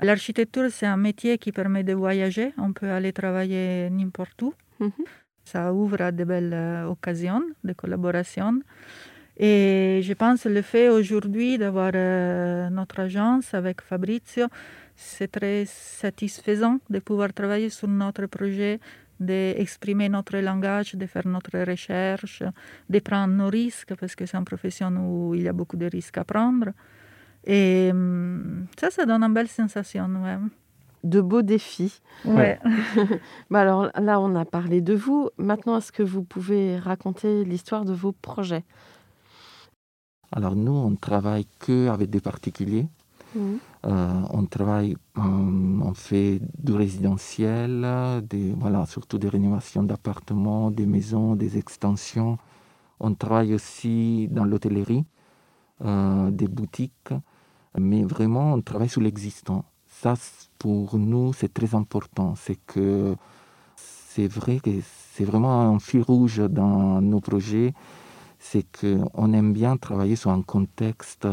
[0.00, 2.52] L'architecture, c'est un métier qui permet de voyager.
[2.58, 4.52] On peut aller travailler n'importe où.
[4.80, 4.90] Mhm.
[5.44, 8.60] Ça ouvre à de belles euh, occasions de collaboration.
[9.38, 14.46] Et je pense que le fait aujourd'hui d'avoir euh, notre agence avec Fabrizio,
[14.96, 18.80] c'est très satisfaisant de pouvoir travailler sur notre projet,
[19.20, 22.42] d'exprimer notre langage, de faire notre recherche,
[22.90, 25.86] de prendre nos risques, parce que c'est une profession où il y a beaucoup de
[25.86, 26.70] risques à prendre.
[27.44, 30.06] Et hum, ça, ça donne une belle sensation.
[30.24, 30.36] Ouais.
[31.04, 32.00] De beaux défis.
[32.24, 32.58] Ouais.
[33.50, 35.30] Bah alors là, on a parlé de vous.
[35.38, 38.64] Maintenant, est-ce que vous pouvez raconter l'histoire de vos projets?
[40.32, 42.88] Alors nous, on travaille que avec des particuliers.
[43.34, 43.58] Mhm.
[43.86, 47.86] Euh, on travaille, euh, on fait du résidentiel,
[48.28, 52.38] des, voilà, surtout des rénovations d'appartements, des maisons, des extensions.
[53.00, 55.04] On travaille aussi dans l'hôtellerie,
[55.84, 57.12] euh, des boutiques,
[57.78, 59.64] mais vraiment on travaille sur l'existant.
[59.86, 60.14] Ça,
[60.58, 62.34] pour nous, c'est très important.
[62.36, 63.14] C'est que
[63.76, 64.70] c'est vrai que
[65.12, 67.72] c'est vraiment un fil rouge dans nos projets.
[68.38, 71.26] C'est qu'on aime bien travailler sur un contexte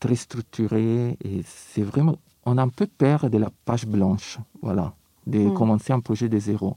[0.00, 4.94] très structuré et c'est vraiment on a un peu peur de la page blanche voilà
[5.26, 5.54] de Mm.
[5.54, 6.76] commencer un projet de zéro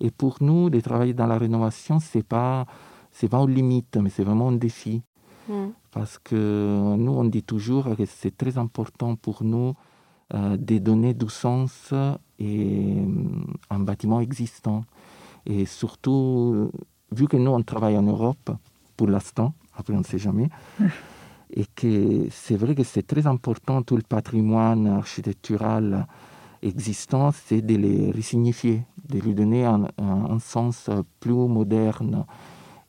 [0.00, 2.66] et pour nous de travailler dans la rénovation c'est pas
[3.10, 5.02] c'est pas une limite mais c'est vraiment un défi
[5.48, 5.72] Mhm.
[5.90, 9.74] parce que nous on dit toujours que c'est très important pour nous
[10.34, 11.92] euh, de donner du sens
[12.38, 13.06] et euh,
[13.70, 14.84] un bâtiment existant
[15.46, 16.70] et surtout
[17.10, 18.50] vu que nous on travaille en Europe
[19.00, 20.48] pour l'instant après on ne sait jamais
[21.60, 21.92] et que
[22.30, 26.06] c'est vrai que c'est très important tout le patrimoine architectural
[26.62, 30.76] existant, c'est de les resignifier, de lui donner un, un- un sens
[31.18, 32.26] plus moderne.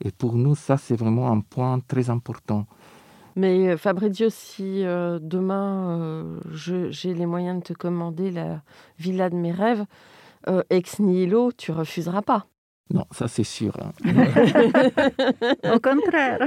[0.04, 2.65] Et pour nous, ça, c'est vraiment un point très important.
[3.38, 6.39] Mais euh, Fabrizio, si euh, demain euh,
[6.91, 8.62] j'ai les moyens de te commander la
[9.00, 9.86] villa de mes rêves,
[10.50, 12.41] euh, ex nihilo, tu refuseras pas.
[12.93, 13.73] Non, ça c'est sûr.
[13.82, 13.91] hein.
[15.75, 16.39] Au contraire.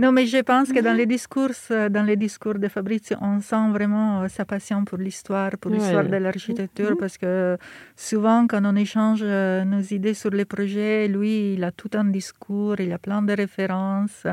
[0.00, 3.40] non, mais je pense que dans les discours, euh, dans les discours de Fabrizio, on
[3.40, 6.10] sent vraiment euh, sa passion pour l'histoire, pour l'histoire Ouais.
[6.10, 7.56] de l'architecture, parce que
[7.96, 12.04] souvent, quand on échange euh, nos idées sur les projets, lui, il a tout un
[12.04, 14.26] discours, il a plein de références.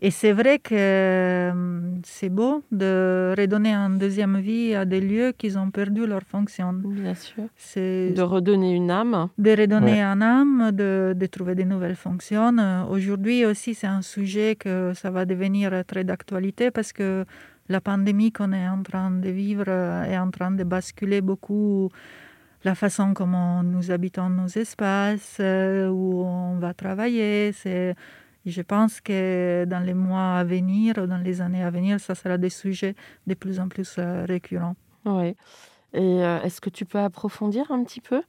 [0.00, 1.52] Et c'est vrai que
[2.04, 6.72] c'est beau de redonner une deuxième vie à des lieux qui ont perdu leur fonction.
[6.72, 7.44] Bien sûr.
[7.56, 9.28] C'est De redonner une âme.
[9.38, 10.00] de redonner Ouais.
[10.00, 12.56] un âme, de, trouver de nouvelles fonctions.
[12.58, 17.24] Euh, Aujourd'hui aussi, c'est un sujet que ça va devenir très d'actualité parce que
[17.68, 21.88] la pandémie qu'on est en train de vivre euh, est en train de basculer beaucoup
[22.64, 27.52] la façon comment nous habitons nos espaces, euh, où on va travailler.
[27.52, 27.96] C'est,
[28.46, 32.38] je pense que dans les mois à venir, dans les années à venir, ça sera
[32.38, 32.94] des sujets
[33.26, 34.76] de plus en plus récurrents.
[35.04, 35.34] Oui.
[35.94, 38.22] Et euh, est-ce que tu peux approfondir un petit peu,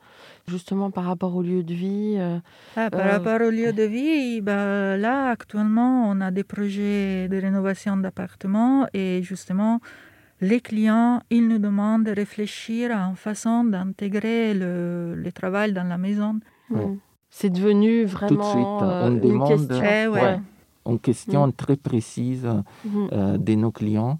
[0.47, 2.37] justement par rapport au lieu de vie euh,
[2.75, 7.29] Ah, par Euh, rapport au lieu de vie, bah, là, actuellement, on a des projets
[7.29, 9.79] de rénovation d'appartements et justement,
[10.41, 15.85] les clients, ils nous demandent de réfléchir à une façon d'intégrer le, le travail dans
[15.87, 16.39] la maison.
[16.69, 16.85] Ouais.
[16.85, 16.97] hmm.
[17.29, 19.81] C'est devenu vraiment suite, euh, on une demande- question.
[19.83, 20.21] Eh ouais.
[20.21, 20.39] Ouais.
[20.85, 24.19] Une question très précise euh, de nos clients,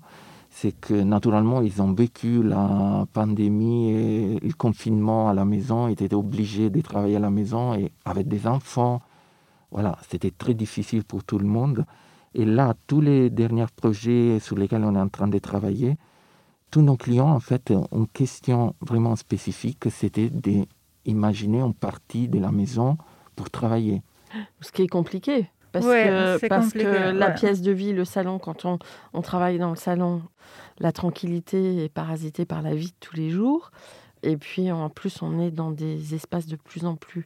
[0.56, 5.94] c'est que naturellement, ils ont vécu la pandémie et le confinement à la maison, ils
[5.94, 9.02] étaient obligés de travailler à la maison et avec des enfants.
[9.72, 11.86] Voilà, c'était très difficile pour tout le monde.
[12.36, 15.98] Et là, tous les derniers projets sur lesquels on est en train de travailler,
[16.70, 22.38] tous nos clients, en fait, ont une question vraiment spécifique, c'était d'imaginer une partie de
[22.38, 22.98] la maison
[23.36, 24.04] pour travailler.
[24.62, 25.50] Ce qui est compliqué.
[25.74, 28.80] Parce Ouais, que, c'est parce que la pièce de vie, le salon, quand on,
[29.14, 30.22] on travaille dans le salon,
[30.80, 33.72] la tranquillité est parasitée par la vie de tous les jours.
[34.22, 37.26] Et puis en plus, on est dans des espaces de plus en plus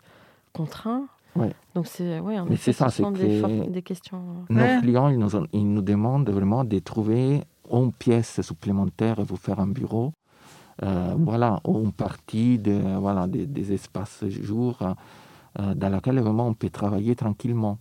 [0.54, 1.06] contraints.
[1.36, 1.52] Ouais.
[1.76, 4.24] Donc c'est ouais, Mais c'est ça, c'est des, que- des questions.
[4.50, 4.80] Nos Ouais.
[4.82, 9.36] clients, ils nous, ont- ils nous demandent vraiment de trouver une pièce supplémentaire et vous
[9.36, 10.14] faire un bureau.
[10.84, 14.80] Euh, voilà, ou une partie de, voilà, des, des espaces jours
[15.60, 17.78] euh, dans laquelle vraiment on peut travailler tranquillement.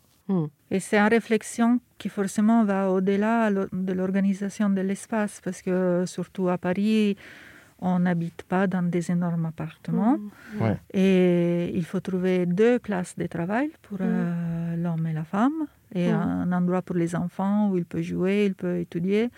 [0.71, 6.49] Et c'est une réflexion qui forcément va au-delà de l'organisation de l'espace, parce que surtout
[6.49, 7.17] à Paris,
[7.79, 10.19] on n'habite pas dans des énormes appartements.
[10.59, 10.77] Ouais.
[10.93, 16.11] Et il faut trouver deux places de travail pour euh, l'homme et la femme, et
[16.11, 19.31] un endroit pour les enfants où il peut jouer, il peut étudier.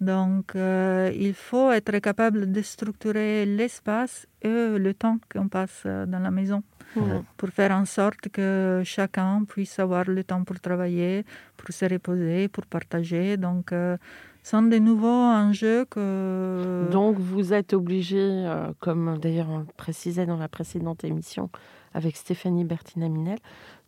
[0.00, 6.06] Donc, euh, il faut être capable de structurer l'espace et le temps qu'on passe euh,
[6.06, 6.64] dans la maison
[6.96, 7.22] Mhm.
[7.38, 11.24] pour faire en sorte que chacun puisse avoir le temps pour travailler,
[11.56, 13.36] pour se reposer, pour partager.
[13.36, 13.96] Donc, euh,
[14.42, 15.06] sont de nouveaux
[15.46, 16.88] enjeux que...
[16.90, 21.48] Donc vous êtes obligé, euh, comme d'ailleurs on le précisait dans la précédente émission
[21.94, 23.38] avec Stéphanie Bertina-Minel,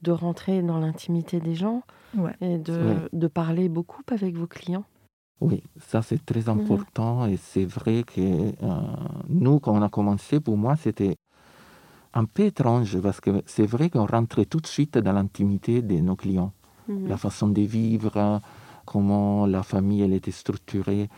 [0.03, 1.83] de rentrer dans l'intimité des gens
[2.17, 2.35] Ouais.
[2.41, 2.97] et de, Ouais.
[3.13, 4.85] de parler beaucoup avec vos clients.
[5.41, 8.81] Oui, ça c'est très important et c'est vrai que euh,
[9.29, 11.17] nous, quand on a commencé, pour moi, c'était
[12.15, 15.97] un peu étrange parce que c'est vrai qu'on rentrait tout de suite dans l'intimité de
[16.01, 16.53] nos clients.
[16.87, 17.09] Mhm.
[17.09, 18.41] la façon de vivre,
[18.85, 21.09] comment la famille elle était structurée.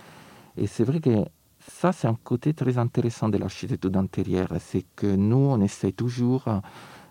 [0.57, 1.25] Et c'est vrai que
[1.59, 4.49] ça, c'est un côté très intéressant de l'architecture d'intérieur.
[4.61, 6.45] C'est que nous, on essaie toujours,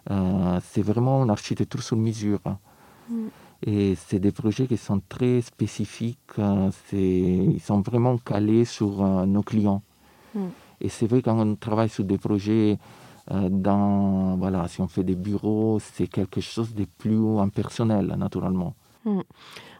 [0.10, 2.40] euh, c'est vraiment une architecture sur mesure.
[3.10, 3.16] Mm.
[3.68, 7.00] Et c'est des projets qui sont très spécifiques, euh, c'est-
[7.58, 9.82] ils sont vraiment calés sur euh, nos clients.
[10.34, 10.40] Mm.
[10.80, 12.78] Et c'est vrai quand on travaille sur des projets
[13.30, 18.76] dans, voilà, si on fait des bureaux, c'est quelque chose de plus impersonnel, naturellement.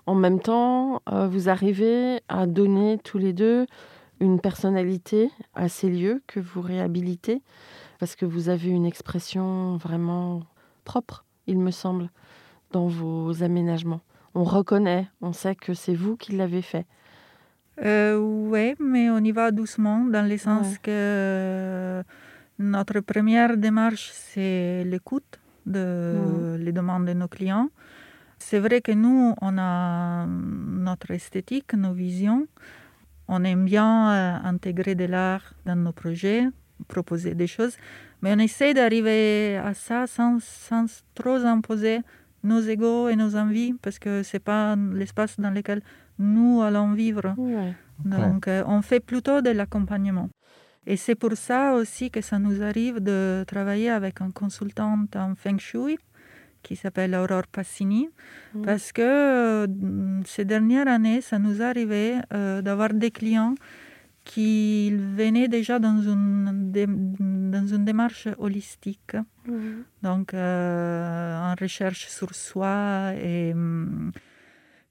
[0.08, 3.66] En même temps, euh, vous arrivez à donner tous les deux
[4.20, 7.42] une personnalité à ces lieux que vous réhabilitez,
[8.00, 10.42] parce que vous avez une expression vraiment
[10.84, 12.10] propre, il me semble,
[12.72, 14.02] dans vos aménagements.
[14.36, 16.86] On reconnaît, on sait que c'est vous qui l'avez fait.
[17.84, 20.78] Euh, oui, mais on y va doucement, dans le sens Ouais.
[20.84, 22.04] que
[22.60, 27.70] notre première démarche, c'est l'écoute de les demandes de nos clients.
[28.38, 32.48] C'est vrai que nous, on a notre esthétique, nos visions.
[33.28, 36.48] On aime bien euh, intégrer de l'art dans nos projets,
[36.88, 37.76] proposer des choses,
[38.22, 42.02] mais on essaie d'arriver à ça sans, sans trop imposer
[42.44, 45.82] nos égaux et nos envies, parce que ce n'est pas l'espace dans lequel
[46.20, 47.34] nous allons vivre.
[47.38, 47.74] Ouais.
[48.04, 50.30] Donc, euh, on fait plutôt de l'accompagnement.
[50.88, 55.36] Et c'est pour ça aussi que ça nous arrive de travailler avec un consultant en
[55.36, 55.98] Feng Shui
[56.62, 58.10] qui s'appelle Aurore Passini,
[58.54, 58.62] Mhm.
[58.64, 59.68] parce que euh,
[60.26, 63.54] ces dernières années, ça nous arrivait euh, d'avoir des clients
[64.24, 66.72] qu'il venait déjà dans une,
[67.52, 69.16] dans une démarche holistique,
[69.48, 69.84] Mhm.
[70.02, 74.12] donc euh, en recherche sur soi et hum,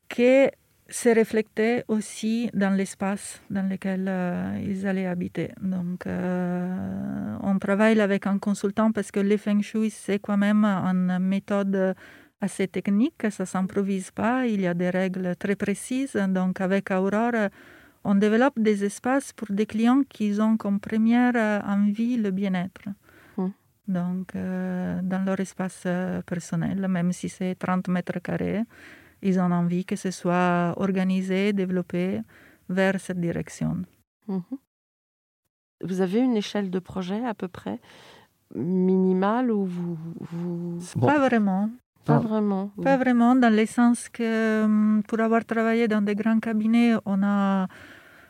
[0.09, 0.49] que
[0.89, 5.51] se reflétait aussi dans l'espace dans lequel euh, ils allaient habiter.
[5.61, 10.65] Donc, euh, on travaille avec un consultant parce que le Feng Shui, c'est quand même
[10.65, 11.95] une méthode
[12.41, 16.21] assez technique, ça s'improvise pas, il y a des règles très précises.
[16.29, 17.49] Donc, avec Aurore,
[18.05, 22.83] on développe des espaces pour des clients qui ont comme première envie le bien-être.
[23.39, 23.49] Mm.
[23.89, 25.87] Donc, euh, dans leur espace
[26.27, 28.65] personnel, même si c'est 30 mètres carrés,
[29.25, 32.21] ils ont envie que ce soit organisé, développé
[32.69, 33.73] vers cette direction.
[34.29, 34.43] Mhm.
[35.83, 37.81] Vous avez une échelle de projet à peu près
[38.55, 40.79] minimale ou vous, vous...
[40.97, 41.71] Bon, Pas vraiment.
[42.05, 42.71] Pas vraiment.
[42.77, 42.85] oui.
[42.85, 47.23] Pas vraiment, dans le sens que hum, pour avoir travaillé dans des grands cabinets, on
[47.23, 47.67] a,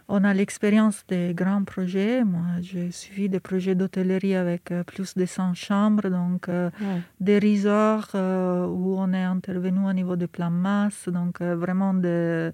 [0.09, 2.25] on a l'expérience des grands projets.
[2.25, 7.01] Moi, j'ai suivi des projets d'hôtellerie avec euh, plus de 100 chambres, donc euh, Ouais.
[7.21, 11.95] des resorts euh, où on est intervenu au niveau de plan masse, donc euh, vraiment
[11.95, 12.53] de-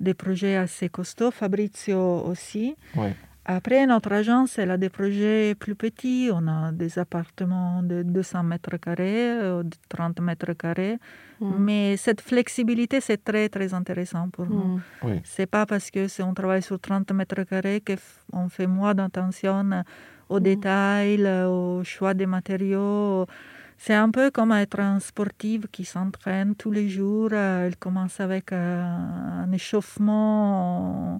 [0.00, 1.30] des projets assez costauds.
[1.30, 2.76] Fabrizio aussi.
[2.96, 3.14] ouais.
[3.46, 6.30] Après, notre agence, elle a des projets plus petits.
[6.32, 10.98] On a des appartements de 200 mètres carrés, euh, de 30 mètres carrés.
[11.40, 11.54] Mhm.
[11.58, 14.64] Mais cette flexibilité, c'est très, très intéressant pour nous.
[14.64, 14.80] Mhm.
[15.02, 15.20] Oui.
[15.24, 17.82] C'est pas parce que si on travaille sur 30 mètres carrés
[18.30, 19.84] qu'on fait moins d'attention
[20.30, 23.26] aux détails, au choix des matériaux.
[23.76, 27.30] C'est un peu comme être un sportif qui s'entraîne tous les jours.
[27.32, 31.18] Euh, Il commence avec euh, un échauffement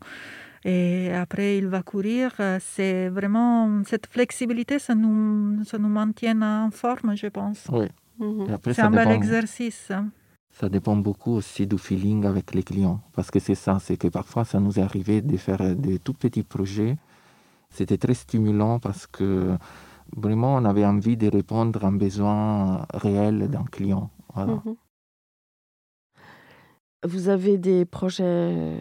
[0.65, 2.33] et après il va courir.
[2.61, 7.67] C'est vraiment cette flexibilité, ça nous, ça nous maintient en forme, je pense.
[7.73, 7.87] oui.
[8.19, 8.47] Mhm.
[8.55, 9.91] Après, C'est ça un bel dépend, exercice.
[9.91, 10.07] hein.
[10.51, 13.01] ça dépend beaucoup aussi du feeling avec les clients.
[13.13, 16.15] Parce que c'est ça, c'est que parfois, ça nous est arrivé de faire des tout
[16.15, 16.97] petits projets.
[17.71, 19.57] C'était très stimulant parce que
[20.17, 24.11] vraiment, on avait envie de répondre à un besoin réel d'un client.
[24.33, 24.55] Voilà.
[24.65, 24.77] Mhm.
[27.05, 28.77] Vous avez des projets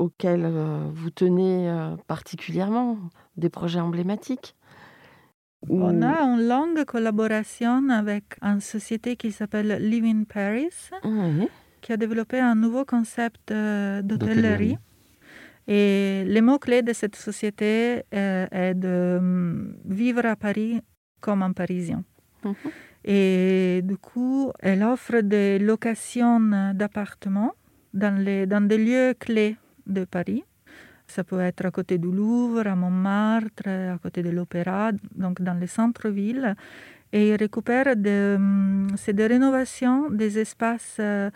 [0.00, 2.98] auxquels euh, vous tenez euh, particulièrement,
[3.36, 4.56] des projets emblématiques
[5.68, 10.74] On a une longue collaboration avec une société qui s'appelle Live in Paris,
[11.82, 14.78] qui a développé un nouveau concept euh, d'hôtellerie.
[15.68, 20.80] Et le mot-clé de cette société est de hum, vivre à Paris
[21.20, 22.02] comme un Parisien.
[22.42, 22.54] Mhm.
[23.04, 26.40] Et du coup, elle offre des locations
[26.74, 27.52] d'appartements
[27.94, 30.44] dans, les, dans des lieux clés de Paris.
[31.10, 35.58] Ça peut être à côté du Louvre, à Montmartre, à côté de l'Opéra, donc dans
[35.58, 36.54] le centre-ville.
[37.12, 41.30] Et il récupère de, hum, des rénovations des espaces euh,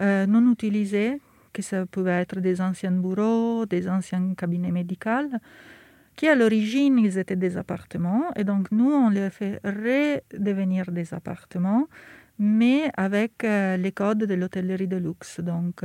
[0.00, 1.20] euh, non utilisés,
[1.52, 5.28] que ça pouvait être des anciens bureaux, des anciens cabinets médicaux,
[6.16, 8.24] qui à l'origine, ils étaient des appartements.
[8.34, 11.86] Et donc, nous, on les fait redevenir des appartements,
[12.38, 15.40] mais avec euh, les codes de l'hôtellerie de luxe.
[15.40, 15.82] Donc,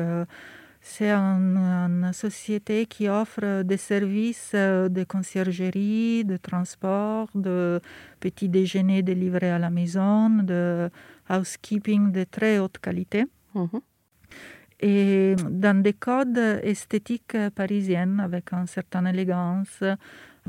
[0.85, 7.79] c'est un- une société qui offre des services euh, de conciergerie, de transport, de
[8.19, 10.89] petits déjeuners délivrés à la maison, de
[11.29, 13.79] housekeeping de très haute qualité Mhm.
[14.81, 19.81] et dans des codes esthétiques parisiennes avec une certaine élégance.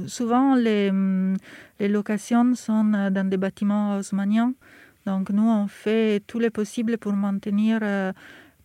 [0.07, 1.37] Souvent, les, hum,
[1.79, 4.53] les locations sont dans des bâtiments haussmanniens.
[5.07, 8.13] Donc, nous, on fait tout le possible pour maintenir euh,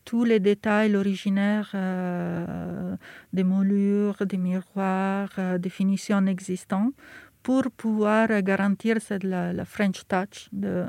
[0.10, 2.96] tous les détails originaires euh,
[3.32, 6.96] des moulures, des miroirs, euh, des finitions existantes
[7.44, 10.84] pour pouvoir garantir la, la French touch de,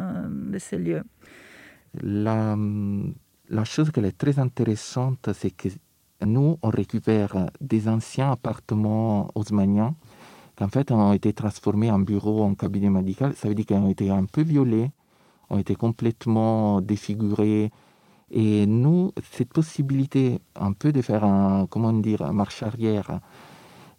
[0.58, 1.04] ces lieux.
[2.00, 2.56] La,
[3.50, 5.68] la chose qui est très intéressante, c'est que
[6.24, 9.94] nous, on récupère des anciens appartements haussmanniens
[10.56, 13.34] qui en fait ont été transformés en bureaux, en cabinet médical.
[13.36, 14.90] Ça veut dire qu'ils ont été un peu violés,
[15.50, 17.70] ont été complètement défigurés.
[18.30, 23.20] Et nous, cette possibilité un peu de faire un, comment dire, une marche arrière,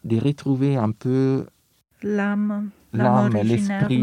[0.04, 1.46] de retrouver un peu
[2.04, 4.02] L'âme, L'âme, l'esprit.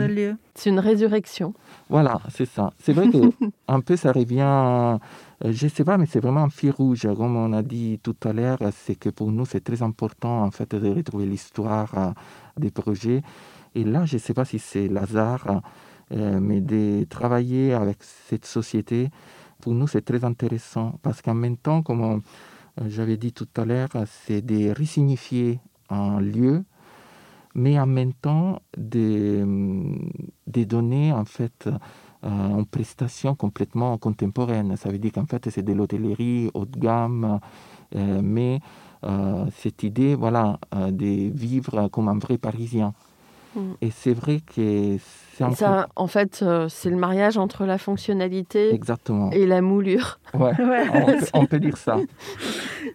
[0.54, 1.52] C'est une résurrection.
[1.88, 2.72] Voilà, c'est ça.
[2.78, 3.18] C'est vrai que
[3.68, 4.98] un peu ça revient, euh,
[5.42, 7.08] je ne sais pas, mais c'est vraiment un fil rouge.
[7.16, 10.50] Comme on a dit tout à l'heure, c'est que pour nous, c'est très important en
[10.50, 12.10] fait de retrouver l'histoire euh,
[12.56, 13.22] des projets.
[13.74, 15.60] Et là, je ne sais pas si c'est l'hasard,
[16.12, 19.10] euh, mais de travailler avec cette société,
[19.60, 22.18] pour nous, c'est très intéressant parce qu'en même temps, comme euh,
[22.88, 26.64] j'avais dit tout à l'heure, c'est de resignifier un lieu
[27.58, 29.44] mais en même temps de,
[30.46, 31.68] de donner en fait
[32.24, 34.76] euh, une prestation complètement contemporaine.
[34.76, 37.40] Ça veut dire qu'en fait c'est de l'hôtellerie haut de gamme,
[37.96, 38.60] euh, mais
[39.04, 42.94] euh, cette idée voilà, de vivre comme un vrai Parisien.
[43.56, 43.60] Mm.
[43.80, 47.78] Et c'est vrai que c'est un Ça, en fait, euh, c'est le mariage entre la
[47.78, 49.30] fonctionnalité Exactement.
[49.30, 50.18] et la moulure.
[50.34, 50.84] Ouais, Ouais.
[50.92, 51.98] on, peut, on peut dire ça.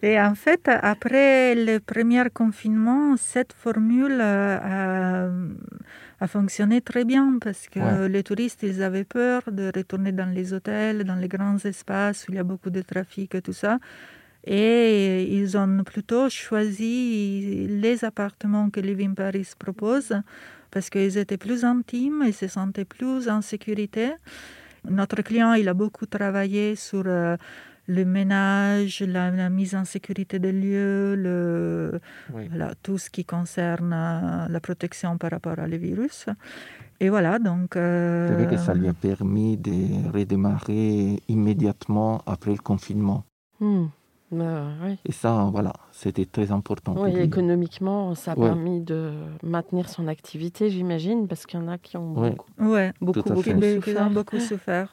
[0.02, 7.38] Et en fait, après le premier confinement, cette formule euh, a, a fonctionné très bien
[7.40, 8.08] parce que Ouais.
[8.08, 12.32] les touristes, ils avaient peur de retourner dans les hôtels, dans les grands espaces où
[12.32, 13.78] il y a beaucoup de trafic et tout ça.
[14.46, 20.12] Et ils ont plutôt choisi les appartements que Living Paris propose
[20.74, 24.06] parce qu'ils étaient plus intimes, ils se sentaient plus en sécurité.
[25.00, 27.36] Notre client, il a beaucoup travaillé sur euh,
[27.86, 32.00] le ménage, la, la mise en sécurité des lieux, le,
[32.34, 32.48] Oui.
[32.50, 36.26] voilà, tout ce qui concerne euh, la protection par rapport à les virus.
[37.00, 37.76] Et voilà, donc...
[37.76, 39.76] euh, C'est vrai que ça lui a permis de
[40.12, 43.20] redémarrer immédiatement après le confinement.
[43.60, 43.86] Hmm.
[44.38, 44.98] Bah, oui.
[45.04, 46.94] Et ça, voilà, c'était très important.
[46.98, 48.48] Oui, économiquement, ça a Ouais.
[48.48, 49.12] permis de
[49.42, 52.30] maintenir son activité, j'imagine, parce qu'il y en a qui ont Ouais.
[52.34, 52.92] beaucoup, Ouais.
[53.00, 54.06] Ils souffert.
[54.06, 54.88] ont beaucoup souffert.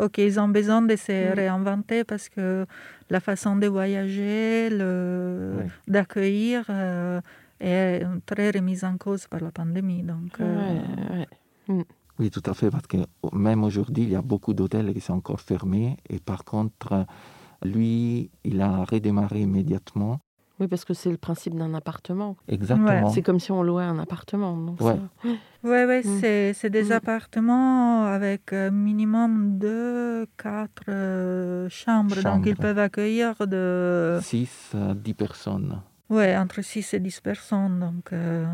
[0.00, 1.34] Ok, ils ont besoin de se Mm.
[1.34, 2.66] réinventer parce que
[3.10, 5.54] la façon de voyager, le...
[5.58, 5.68] Ouais.
[5.88, 7.20] d'accueillir euh,
[7.60, 10.02] est très remise en cause par la pandémie.
[10.02, 10.78] Donc, euh,
[11.14, 11.26] Ouais,
[11.74, 11.84] ouais.
[12.20, 12.98] Oui, tout à fait, parce que
[13.32, 15.96] même aujourd'hui, il y a beaucoup d'hôtels qui sont encore fermés.
[16.08, 17.06] Et par contre,
[17.64, 20.20] lui, il a redémarré immédiatement.
[20.60, 22.36] Oui, parce que c'est le principe d'un appartement.
[22.46, 23.08] Exactement.
[23.10, 24.56] C'est comme si on louait un appartement.
[24.56, 24.94] Donc Ouais.
[24.94, 25.28] ça-
[25.64, 26.20] Ouais, ouais, Mm.
[26.20, 26.92] c'est, c'est des Mm.
[26.92, 32.22] appartements avec euh, minimum deux, quatre euh, chambres.
[32.22, 35.80] Donc, ils peuvent accueillir de, 6 à 10 personnes.
[36.10, 37.80] ouais, entre 6 et 10 personnes.
[37.80, 38.46] Donc, euh,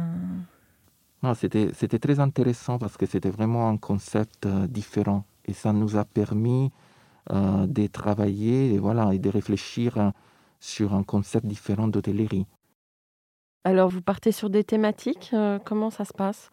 [1.22, 5.24] Non, c'était, c'était très intéressant parce que c'était vraiment un concept euh, différent.
[5.44, 6.70] Et ça nous a permis
[7.32, 10.10] de travailler et, voilà, et de réfléchir euh,
[10.60, 12.46] sur un concept différent d'hôtellerie.
[13.64, 16.50] Alors, vous partez sur des thématiques euh, Comment ça se passe?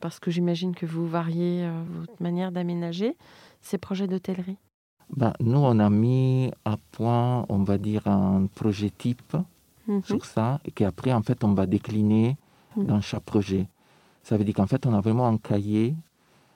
[0.00, 3.16] Parce que j'imagine que vous variez euh, votre manière d'aménager
[3.60, 4.56] ces projets d'hôtellerie.
[5.16, 9.36] Ben, nous, on a mis à point, on va dire, un projet type
[9.88, 10.02] Mhm.
[10.04, 12.36] sur ça et qu'après, en fait, on va décliner
[12.76, 12.84] Mhm.
[12.86, 13.66] dans chaque projet.
[14.22, 15.96] Ça veut dire qu'en fait, on a vraiment un cahier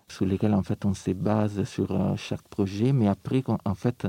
[0.08, 2.92] sur lequel, en fait, on se base sur euh, chaque projet.
[2.92, 4.06] Mais après, en fait,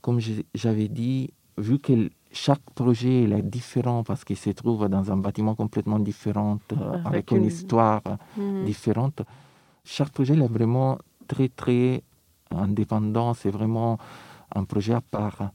[0.00, 0.18] comme
[0.54, 5.16] j'avais dit, vu que chaque projet il est différent parce qu'il se trouve dans un
[5.18, 8.00] bâtiment complètement différent, euh, Avec avec une une- histoire
[8.38, 8.64] Mhm.
[8.64, 9.22] différente,
[9.84, 10.96] chaque projet il est vraiment
[11.28, 12.02] très, très
[12.50, 13.34] indépendant.
[13.34, 13.98] C'est vraiment
[14.54, 15.50] un projet à part.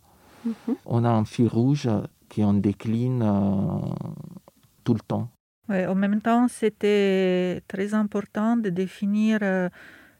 [0.45, 0.53] Mhm.
[0.85, 1.89] On a un fil rouge
[2.33, 3.79] qu'on décline euh,
[4.83, 5.29] tout le temps.
[5.70, 9.70] Ouais, en même temps, c'était très important de définir euh,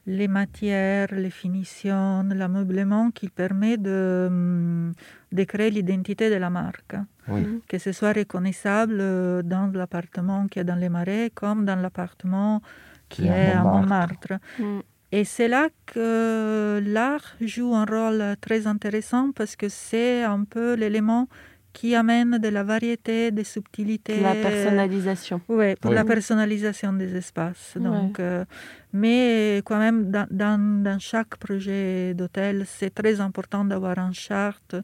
[0.06, 4.92] les matières, les finitions, l'ameublement qui permet de, hum,
[5.32, 6.96] de créer l'identité de la marque.
[7.30, 7.42] Oui.
[7.42, 7.60] Mhm.
[7.68, 12.62] que ce soit reconnaissable euh, dans l'appartement qui est dans les marais comme dans l'appartement
[13.10, 14.30] qui Qui est à Montmartre.
[14.30, 14.32] Montmartre.
[14.58, 14.82] Mhm.
[15.12, 20.74] Et c'est là que l'art joue un rôle très intéressant parce que c'est un peu
[20.74, 21.28] l'élément
[21.72, 24.20] qui amène de la variété, des subtilités.
[24.20, 25.40] La personnalisation.
[25.48, 25.94] Oui, pour Oui.
[25.96, 27.74] la personnalisation des espaces.
[27.76, 27.82] Ouais.
[27.82, 28.44] Donc, euh,
[28.92, 34.74] mais quand même, dans, dans, dans chaque projet d'hôtel, c'est très important d'avoir une charte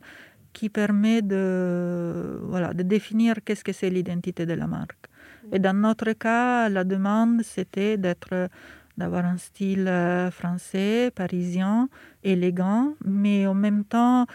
[0.53, 5.07] qui permet de, voilà, de définir qu'est-ce que c'est l'identité de la marque.
[5.53, 8.49] Et dans notre cas, la demande, c'était d'être
[8.97, 11.89] d'avoir un style euh, français, parisien,
[12.23, 14.27] élégant, mais en même temps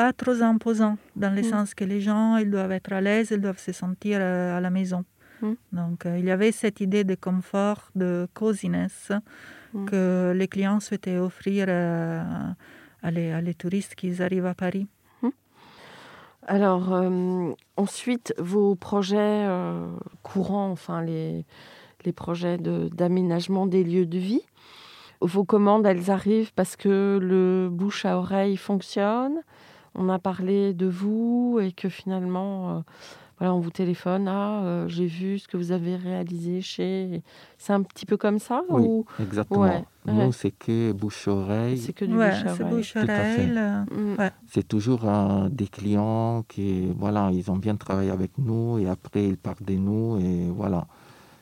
[0.00, 1.50] pas trop imposant, dans le Mm.
[1.52, 4.60] sens que les gens ils doivent être à l'aise, ils doivent se sentir euh, à
[4.66, 5.02] la maison.
[5.42, 5.52] Mm.
[5.78, 8.96] Donc euh, il y avait cette idée de confort, de coziness
[9.74, 9.84] Mm.
[9.90, 12.22] que les clients souhaitaient offrir euh,
[13.06, 14.86] à, les, à les touristes qui arrivent à Paris.
[16.46, 19.86] Alors, euh, ensuite, vos projets euh,
[20.22, 21.44] courants, enfin les,
[22.06, 24.44] les projets de- d'aménagement des lieux de vie,
[25.20, 29.36] vos commandes, elles arrivent parce que le bouche à oreille fonctionne?
[29.98, 32.80] On a parlé de vous et que finalement, euh,
[33.38, 34.28] voilà, on vous téléphone.
[34.28, 37.22] Ah, euh, j'ai vu ce que vous avez réalisé chez.
[37.58, 39.04] C'est un petit peu comme ça Oui, ou?
[39.20, 39.62] exactement.
[39.62, 40.32] Ouais, Nous, ouais.
[40.32, 41.78] c'est que bouche-oreille.
[41.78, 43.44] c'est que du Ouais, bouche à c'est oreille bouche à Tout à fait.
[43.44, 43.58] oreille.
[43.58, 44.18] euh, Mm.
[44.20, 44.30] ouais.
[44.46, 49.24] C'est toujours euh, des clients qui, voilà, ils ont bien travaillé avec nous et après
[49.24, 50.86] ils partent de nous et voilà.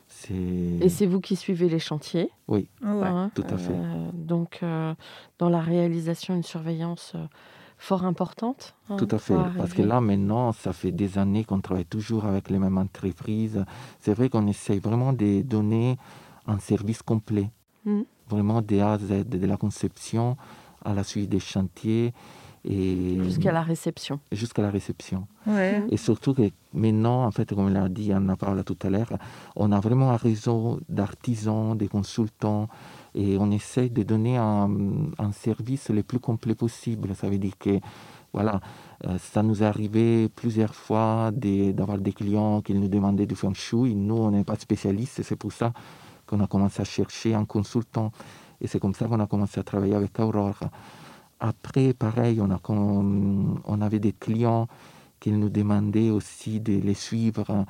[0.07, 2.31] C'est Et c'est vous qui suivez les chantiers?
[2.47, 2.65] Ouais.
[2.83, 3.73] hein, Tout à fait.
[3.73, 4.93] euh, donc, euh,
[5.37, 7.25] dans la réalisation, une surveillance euh,
[7.77, 8.75] fort importante.
[8.89, 9.35] hein, tout à fait.
[9.57, 13.63] Parce que là, maintenant, ça fait des années qu'on travaille toujours avec les mêmes entreprises.
[13.99, 15.97] C'est vrai qu'on essaye vraiment de donner
[16.47, 17.49] un service complet.
[17.85, 18.05] Mhm.
[18.29, 20.35] Vraiment de A à Z, de la conception
[20.83, 22.13] à la suite des chantiers.
[22.69, 24.19] Et Jusqu'à la réception.
[24.31, 25.25] Jusqu'à la réception.
[25.45, 25.83] Ouais.
[25.89, 29.13] Et surtout que maintenant, en fait, comme l'a dit Anna Paula tout à l'heure,
[29.55, 32.67] on a vraiment un réseau d'artisans, de consultants,
[33.17, 34.69] et on essaie de donner un,
[35.17, 37.15] un, service le plus complet possible.
[37.15, 37.79] Ça veut dire que,
[38.31, 38.61] voilà,
[39.05, 43.55] euh, ça nous est arrivé plusieurs fois d'avoir des clients qui nous demandaient du feng
[43.55, 43.95] shui.
[43.95, 45.73] Nous, on n'est pas spécialistes, c'est pour ça
[46.27, 48.11] qu'on a commencé à chercher un consultant.
[48.61, 50.59] Et c'est comme ça qu'on a commencé à travailler avec Aurore.
[51.39, 54.67] Après, pareil, on, a, on avait des clients
[55.19, 57.65] qui nous demandaient aussi de les suivre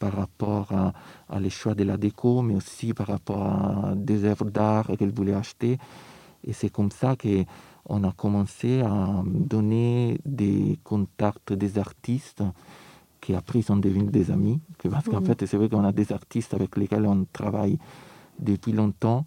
[0.00, 0.92] par rapport à,
[1.28, 5.12] à les choix de la déco, mais aussi par rapport à des œuvres d'art qu'elles
[5.12, 5.78] voulaient acheter.
[6.42, 12.42] Et c'est comme ça qu'on a commencé à donner des contacts des artistes
[13.20, 14.58] qui après sont devenus des amis.
[14.90, 17.78] Parce qu'en fait, c'est vrai qu'on a des artistes avec lesquels on travaille
[18.38, 19.26] depuis longtemps.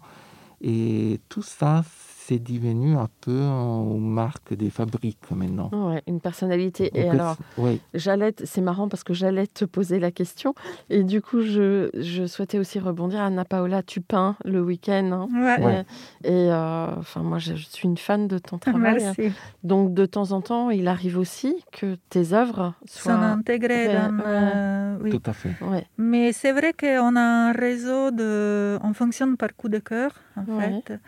[0.60, 1.84] Et tout ça,
[2.26, 5.68] c'est devenu un peu une marque des fabriques maintenant.
[5.72, 6.90] Ouais, une personnalité.
[6.94, 7.78] Et alors, ouais.
[7.92, 10.54] j'allais, c'est marrant parce que j'allais te poser la question.
[10.88, 13.20] Et du coup, je, je souhaitais aussi rebondir.
[13.20, 15.10] Anna Paola, tu peins le week-end.
[15.12, 15.58] Hein.
[15.60, 15.84] Ouais.
[16.24, 18.96] Et, et euh, enfin, moi, je, je, suis une fan de ton travail.
[19.02, 19.32] Merci.
[19.62, 24.18] Donc, de temps en temps, il arrive aussi que tes œuvres soient sont intégrées dans.
[24.24, 25.10] Euh, oui.
[25.10, 25.54] Tout à fait.
[25.60, 25.86] Ouais.
[25.98, 28.78] Mais c'est vrai qu'on a un réseau de.
[28.82, 30.82] On fonctionne par coup de cœur, en Ouais.
[30.86, 30.98] fait.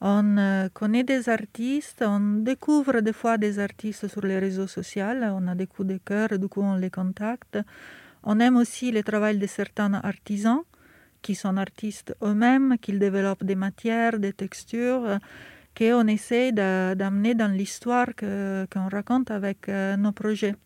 [0.00, 5.04] On euh, connaît des artistes, on découvre des fois des artistes sur les réseaux sociaux,
[5.22, 7.58] on a des coups de cœur, du coup on les contacte.
[8.22, 10.62] On aime aussi le travail de certains artisans
[11.22, 15.18] qui sont artistes eux-mêmes, qui développent des matières, des textures,
[15.76, 20.56] qu'on essaie d'amener dans l'histoire qu'on raconte avec euh, nos projets.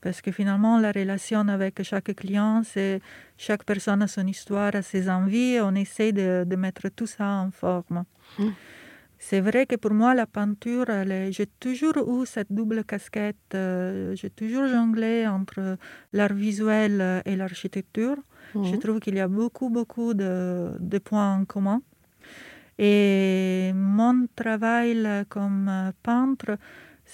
[0.00, 3.00] Parce que finalement, la relation avec chaque client, c'est
[3.36, 7.26] chaque personne a son histoire, a ses envies, on essaie de, de mettre tout ça
[7.26, 8.04] en forme.
[8.38, 8.48] Mm.
[9.18, 10.86] C'est vrai que pour moi, la peinture,
[11.30, 13.36] j'ai toujours eu cette double casquette.
[13.54, 15.78] Euh, j'ai toujours jonglé entre
[16.12, 18.16] l'art visuel et l'architecture.
[18.54, 18.64] Mhm.
[18.66, 21.82] Je trouve qu'il y a beaucoup, beaucoup de, de, points en commun.
[22.78, 26.58] Et mon travail comme peintre,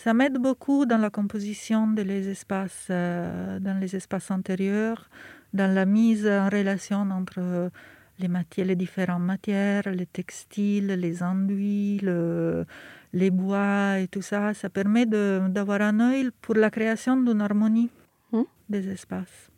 [0.02, 5.08] ça m'aide beaucoup dans la composition des les espaces, euh, dans les espaces intérieurs,
[5.52, 7.70] dans la mise en relation entre
[8.18, 12.66] les, matières, les différentes matières, les textiles, les enduits, le,
[13.12, 14.54] les bois et tout ça.
[14.54, 17.90] Ça permet d'avoir un œil pour la création d'une harmonie
[18.32, 18.42] mmh.
[18.70, 19.50] des espaces.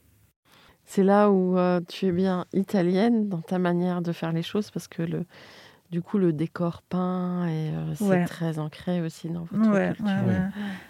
[0.84, 4.70] C'est là où euh, tu es bien italienne dans ta manière de faire les choses
[4.70, 5.24] parce que le,
[5.94, 8.24] du coup, le décor peint, et euh, c'est ouais.
[8.24, 10.26] très ancré aussi dans votre ouais, culture.
[10.26, 10.42] Ouais,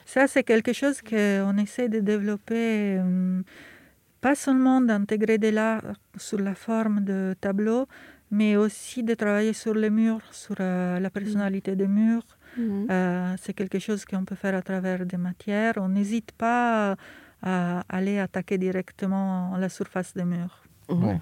[0.07, 3.43] Ça, c'est quelque chose qu'on essaie de développer, euh,
[4.23, 7.87] pas seulement d'intégrer de l'art sous la forme de tableaux,
[8.31, 12.31] mais aussi de travailler sur les murs, sur euh, la personnalité des murs.
[12.57, 12.87] Mhm.
[13.43, 15.75] c'est quelque chose qu'on peut faire à travers des matières.
[15.87, 16.97] On n'hésite pas
[17.43, 20.57] à aller attaquer directement la surface des murs.
[20.89, 21.19] Mhm.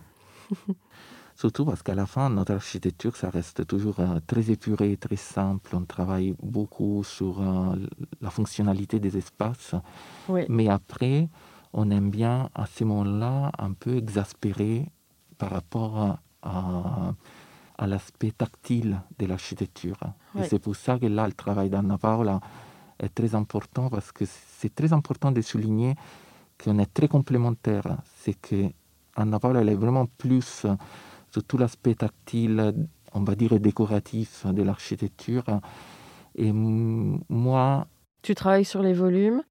[1.42, 5.74] Surtout parce qu'à la fin, notre architecture, ça reste toujours euh, très épuré, très simple.
[5.74, 7.74] On travaille beaucoup sur euh,
[8.20, 9.74] la fonctionnalité des espaces.
[10.28, 10.42] Oui.
[10.48, 11.28] Mais après,
[11.72, 14.88] on aime bien à ce moment-là un peu exaspérer
[15.36, 17.12] par rapport à, à,
[17.76, 19.98] à l'aspect tactile de l'architecture.
[20.36, 20.42] Oui.
[20.42, 22.38] Et c'est pour ça que là, le travail d'Anna Paola
[23.00, 25.96] est très important parce que c'est très important de souligner
[26.62, 27.96] qu'on est très complémentaires.
[28.20, 28.70] C'est que
[29.16, 30.66] Anna Paola, elle est vraiment plus
[31.40, 32.74] tout l'aspect tactile,
[33.12, 35.44] on va dire décoratif de l'architecture.
[36.34, 37.86] Et moi.
[38.22, 39.42] Tu travailles sur les volumes?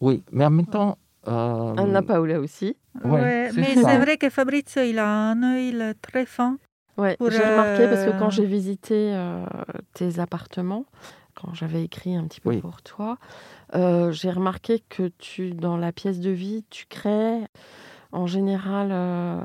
[0.00, 0.98] Oui, mais en même temps.
[1.28, 2.76] Euh, Anna Paola aussi.
[3.04, 6.58] Ouais, ouais, c'est mais c'est vrai que Fabrizio, il a un œil très fin.
[6.96, 9.44] Pour, j'ai remarqué parce que euh, quand j'ai visité euh,
[9.94, 10.84] tes appartements,
[11.34, 12.60] quand j'avais écrit un petit peu Oui.
[12.60, 13.18] pour toi,
[13.74, 17.46] euh, j'ai remarqué que tu, dans la pièce de vie, tu crées
[18.12, 19.40] en général euh,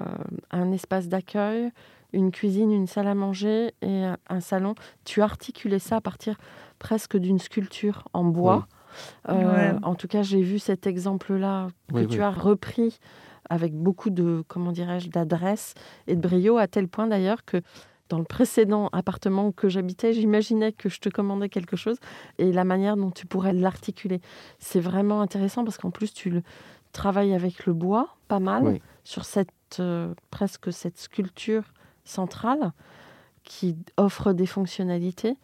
[0.51, 1.71] un espace d'accueil,
[2.13, 4.75] une cuisine, une salle à manger et un, salon.
[5.05, 6.37] Tu articulais ça à partir
[6.79, 8.67] presque d'une sculpture en bois.
[9.29, 9.75] Euh, Ouais.
[9.83, 12.23] En tout cas, j'ai vu cet exemple-là que Oui, tu oui.
[12.23, 12.99] as repris
[13.49, 15.73] avec beaucoup de, comment dirais-je, d'adresse
[16.07, 17.61] et de brio, à tel point d'ailleurs que
[18.09, 21.97] dans le précédent appartement que j'habitais, j'imaginais que je te commandais quelque chose
[22.37, 24.21] et la manière dont tu pourrais l'articuler.
[24.59, 26.41] C'est vraiment intéressant parce qu'en plus, tu le
[26.91, 28.81] travailles avec le bois, pas mal, Oui.
[29.03, 31.63] sur cette, euh, presque cette sculpture
[32.03, 32.71] centrale
[33.43, 35.37] qui offre des fonctionnalités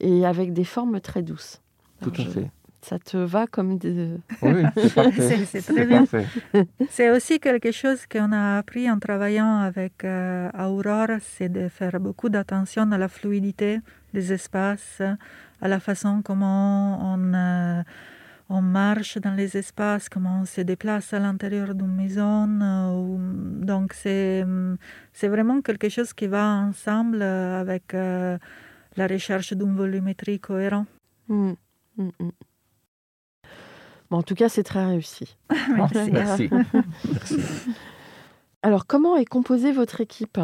[0.00, 1.60] et avec des formes très douces.
[2.00, 2.50] Tout Alors, à je- fait.
[2.80, 4.14] Ça te va comme des...
[4.40, 4.62] Oui,
[5.46, 6.04] c'est très bien.
[6.90, 11.98] C'est aussi quelque chose qu'on a appris en travaillant avec euh, Aurore, c'est de faire
[11.98, 13.80] beaucoup d'attention à la fluidité
[14.14, 15.02] des espaces,
[15.60, 17.82] à la façon comment on, euh,
[18.48, 22.48] on marche dans les espaces, comment on se déplace à l'intérieur d'une maison.
[22.60, 23.16] euh,
[23.64, 24.44] donc c'est,
[25.12, 28.38] c'est vraiment quelque chose qui va ensemble avec euh,
[28.96, 30.88] la recherche d'une volumétrie cohérente.
[31.28, 31.52] Mm,
[31.98, 32.30] mm, mm.
[34.10, 35.36] Bon, en tout cas, c'est très réussi.
[35.76, 36.10] Merci.
[36.12, 36.50] Merci.
[38.62, 40.38] Alors, comment est composée votre équipe?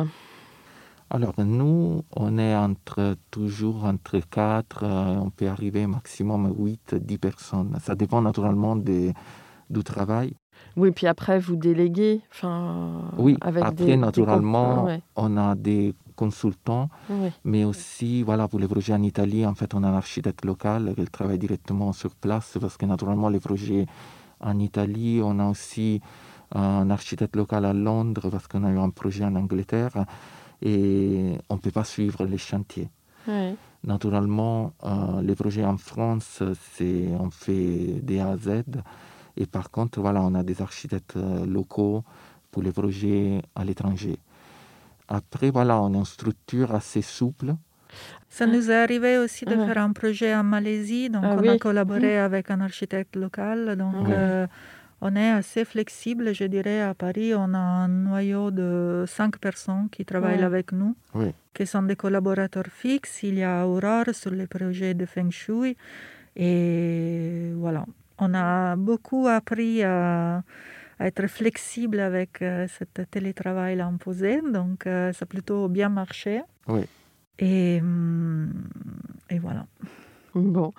[1.11, 7.77] Alors nous, on est entre toujours entre 4, on peut arriver maximum 8, 10 personnes.
[7.81, 9.13] Ça dépend naturellement des-
[9.71, 10.35] du travail.
[10.77, 12.21] Oui, puis après, vous déléguez.
[12.33, 17.33] Enfin, Oui, avec après des, des naturellement, Ouais, on a des consultants, ouais.
[17.45, 20.95] mais aussi voilà, pour les projets en Italie, en fait, on a un architecte local
[20.97, 23.87] qui travaille directement sur place parce que naturellement, les projets
[24.41, 26.01] en Italie, on a aussi
[26.55, 29.93] un architecte local à Londres parce qu'on a eu un projet en Angleterre
[30.63, 32.89] et on ne peut pas suivre les chantiers.
[33.29, 33.55] ouais.
[33.87, 36.43] Naturellement, euh, les projets en France,
[36.73, 38.63] c'est on fait des A à Z.
[39.37, 42.03] Et par contre, voilà, on a des architectes euh, locaux
[42.51, 44.17] pour les projets à l'étranger.
[45.09, 47.55] Après, voilà, on a une structure assez souple.
[48.31, 51.49] Ça nous est arrivé aussi de faire un projet en Malaisie, donc Ah on oui.
[51.51, 53.77] a collaboré avec un architecte local.
[53.77, 54.47] Donc euh,
[55.07, 56.81] on est assez flexible, je dirais.
[56.81, 60.53] À Paris, on a un noyau de cinq personnes qui travaillent Ouais.
[60.53, 61.31] avec nous, Oui.
[61.53, 63.23] qui sont des collaborateurs fixes.
[63.23, 65.77] Il y a Aurore sur les projets de Feng Shui.
[66.37, 67.85] Et voilà,
[68.19, 70.43] on a beaucoup appris à,
[70.99, 74.41] à être flexible avec euh, ce télétravail imposé.
[74.59, 76.43] Donc euh, ça a plutôt bien marché.
[76.67, 76.85] Oui.
[77.39, 78.53] Et, hum,
[79.29, 79.67] et voilà.
[80.35, 80.72] Bon.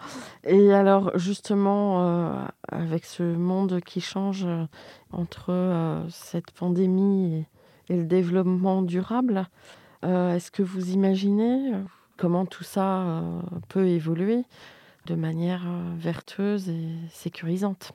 [0.44, 4.66] Et alors, justement, euh, avec ce monde qui change euh,
[5.12, 7.46] entre euh, cette pandémie
[7.88, 9.48] et, et le développement durable,
[10.04, 11.72] est-ce que vous imaginez
[12.16, 13.24] comment tout ça
[13.70, 14.44] peut évoluer
[15.08, 15.66] de manière
[15.98, 17.94] vertueuse et sécurisante?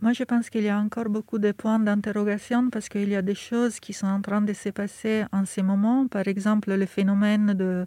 [0.00, 3.22] Moi, je pense qu'il y a encore beaucoup de points d'interrogation parce qu'il y a
[3.22, 6.06] des choses qui sont en train de se passer en ce moment.
[6.06, 7.86] Par exemple, le phénomène de,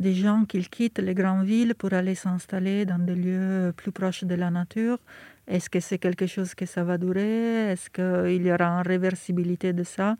[0.00, 4.24] des gens qui quittent les grandes villes pour aller s'installer dans des lieux plus proches
[4.24, 4.98] de la nature.
[5.46, 7.70] Est-ce que c'est quelque chose que ça va durer?
[7.70, 10.16] Est-ce qu'il y aura une réversibilité de ça?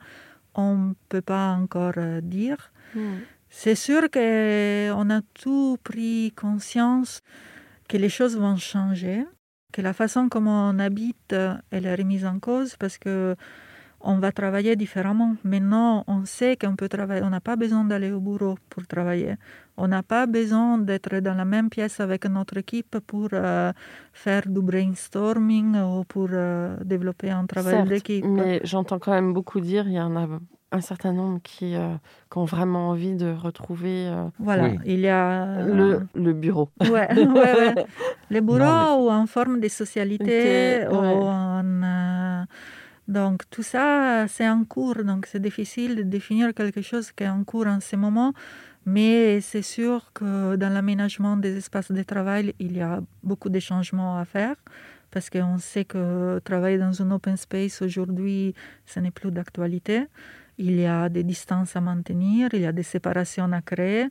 [0.55, 2.73] On ne peut pas encore euh, dire.
[3.49, 7.23] C'est sûr qu'on a tout pris conscience
[7.89, 9.25] que les choses vont changer,
[9.73, 13.35] que la façon comment on habite, euh, elle est remise en cause parce que
[14.03, 15.37] on va travailler différemment.
[15.45, 19.35] Maintenant, on sait qu'on peut travailler, on n'a pas besoin d'aller au bureau pour travailler.
[19.77, 23.73] On n'a pas besoin d'être dans la même pièce avec notre équipe pour euh,
[24.13, 28.25] faire du brainstorming ou pour euh, développer un travail Certes, d'équipe.
[28.27, 30.27] mais j'entends quand même beaucoup dire, il y en a
[30.73, 31.95] un certain nombre qui, euh,
[32.31, 34.79] qui ont vraiment envie de retrouver euh, Voilà, Oui.
[34.87, 36.69] il y a le, le bureau.
[36.81, 37.75] Ouais, ouais, ouais.
[38.31, 40.87] Les bureaux Non, ou en forme de socialité.
[40.89, 41.09] Ou ouais.
[41.09, 42.43] en, euh,
[43.11, 45.03] donc tout ça, c'est en cours.
[45.05, 48.33] Donc c'est difficile de définir quelque chose qui est en cours en ce moment.
[48.87, 53.59] Mais c'est sûr que dans l'aménagement des espaces de travail, il y a beaucoup de
[53.59, 54.55] changements à faire.
[55.11, 58.55] Parce qu'on sait que travailler dans un open space aujourd'hui,
[58.87, 60.07] ce n'est plus d'actualité.
[60.57, 64.07] Il y a des distances à maintenir, il y a des séparations à créer.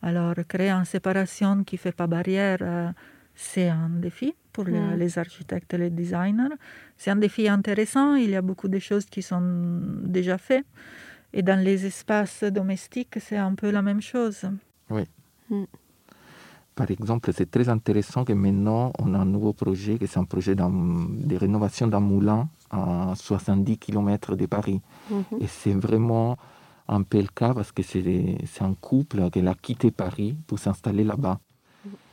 [0.00, 2.90] Alors, créer une séparation qui ne fait pas barrière, euh,
[3.34, 4.98] c'est un défi pour les, Mm.
[4.98, 6.54] les architectes et les designers.
[6.96, 8.16] C'est un défi intéressant.
[8.16, 9.40] Il y a beaucoup de choses qui sont
[10.16, 10.66] déjà faites.
[11.32, 14.40] Et dans les espaces domestiques, c'est un peu la même chose.
[16.74, 20.24] Par exemple, c'est très intéressant que maintenant, on a un nouveau projet, que c'est un
[20.34, 24.80] projet de rénovation d'un moulin à 70 km de Paris.
[25.10, 25.24] Mhm.
[25.42, 26.36] Et c'est vraiment
[26.88, 31.04] un peu le cas parce que c'est un couple qui a quitté Paris pour s'installer
[31.04, 31.38] là-bas.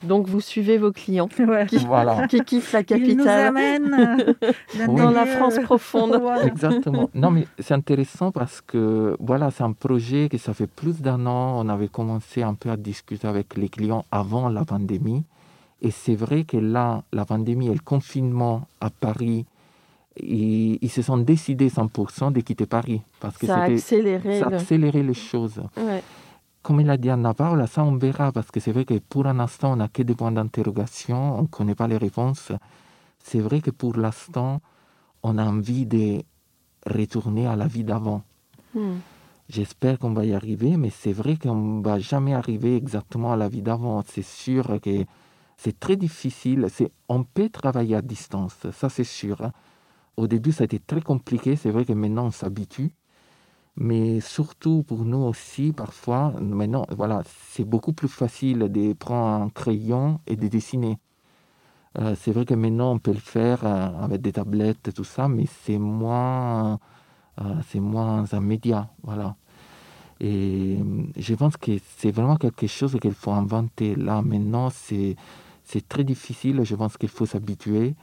[0.04, 1.66] Donc vous suivez vos clients Ouais.
[1.68, 4.36] qui, Voilà, qui quittent la Ils nous capitale amènent
[4.88, 5.14] dans, Oui.
[5.14, 6.18] la France profonde.
[6.22, 6.46] Voilà.
[6.46, 7.10] exactement.
[7.16, 11.26] Non, mais c'est intéressant parce que voilà, c'est un projet que ça fait plus d'un
[11.26, 11.60] an.
[11.66, 15.24] On avait commencé un peu à discuter avec les clients avant la pandémie.
[15.82, 19.46] Et c'est vrai que là, la pandémie et le confinement à Paris,
[20.18, 24.40] ils, ils se sont décidés 100% de quitter Paris parce que Ça a accéléré.
[24.40, 25.62] ça a le- accéléré les choses.
[25.78, 26.02] Ouais.
[26.66, 29.28] Comme il a dit Anna Paula, ça on verra parce que c'est vrai que pour
[29.28, 32.52] un instant, on n'a que des points d'interrogation, on ne connaît pas les réponses.
[33.20, 34.62] C'est vrai que pour l'instant,
[35.22, 36.24] on a envie de
[36.88, 38.24] retourner à la vie d'avant.
[38.74, 38.96] Hmm.
[39.48, 43.36] J'espère qu'on va y arriver, mais c'est vrai qu'on ne va jamais arriver exactement à
[43.36, 44.02] la vie d'avant.
[44.08, 45.06] C'est sûr que
[45.58, 46.66] c'est très difficile.
[46.72, 49.40] C'est, on peut travailler à distance, ça c'est sûr.
[49.44, 49.52] hein.
[50.18, 51.58] Au début, ça a été très compliqué.
[51.58, 52.90] C'est vrai que maintenant, on s'habitue.
[53.78, 59.50] Mais surtout pour nous aussi, parfois, maintenant, voilà, c'est beaucoup plus facile de prendre un
[59.50, 60.98] crayon et de dessiner.
[62.00, 65.04] Euh, c'est vrai que maintenant, on peut le faire euh, avec des tablettes et tout
[65.04, 66.80] ça, mais c'est moins,
[67.42, 69.36] euh, moins un média, voilà.
[70.20, 70.78] Et
[71.18, 73.96] je pense que c'est vraiment quelque chose qu'il faut inventer.
[73.96, 75.16] Là, maintenant, c'est,
[75.66, 76.64] c'est très difficile.
[76.64, 77.96] Je pense qu'il faut s'habituer.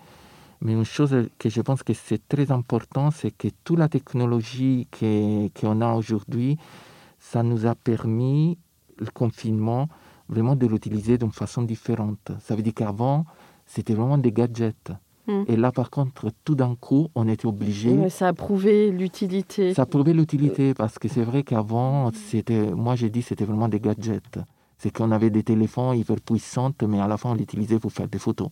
[0.63, 4.87] Mais une chose que je pense que c'est très important, c'est que toute la technologie
[4.93, 6.57] qu'on a aujourd'hui,
[7.19, 8.57] ça nous a permis,
[8.97, 9.89] le confinement,
[10.29, 12.31] vraiment de l'utiliser d'une façon différente.
[12.41, 13.27] Ça veut dire qu'avant,
[13.67, 14.93] c'était vraiment des gadgets.
[15.27, 15.43] Hmm.
[15.49, 18.09] Et là, par contre, tout d'un coup, on était obligé.
[18.09, 19.75] ça a prouvé l'utilité.
[19.75, 23.69] Ça a prouvé l'utilité parce que c'est vrai qu'avant, c'était, moi j'ai dit, c'était vraiment
[23.69, 24.39] des gadgets.
[24.79, 28.07] C'est qu'on avait des téléphones hyper puissants, mais à la fin, on l'utilisait pour faire
[28.07, 28.49] des photos.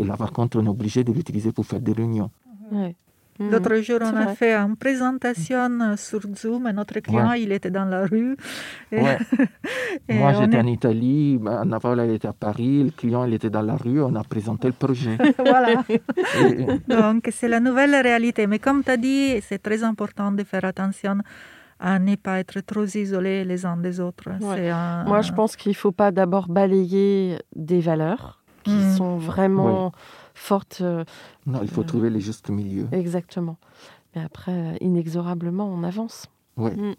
[0.00, 2.30] Et là, par contre, on est obligé de l'utiliser pour faire des réunions.
[3.38, 7.86] L'autre jour, on a fait une présentation sur Zoom et notre client, il était dans
[7.86, 8.36] la rue.
[8.92, 13.76] Moi, j'étais en Italie, Naval, elle était à Paris, le client, il était dans la
[13.76, 15.16] rue, on a présenté le projet.
[15.38, 15.82] voilà.
[16.88, 18.46] Donc, c'est la nouvelle réalité.
[18.46, 21.18] Mais comme tu as dit, c'est très important de faire attention
[21.78, 24.28] à ne pas être trop isolés les uns des autres.
[24.40, 28.96] Moi, je pense qu'il ne faut pas d'abord balayer des valeurs qui mm.
[28.96, 29.92] sont vraiment
[30.34, 30.80] fortes.
[30.80, 31.04] Euh,
[31.46, 32.88] non, il faut euh, trouver les justes milieux.
[32.92, 33.56] Exactement.
[34.14, 36.26] Mais après, inexorablement, on avance.
[36.56, 36.72] Oui.
[36.72, 36.94] Mm.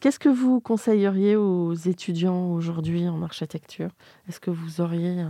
[0.00, 3.90] Qu'est-ce que vous conseilleriez aux étudiants aujourd'hui en architecture?
[4.28, 5.24] Est-ce que vous auriez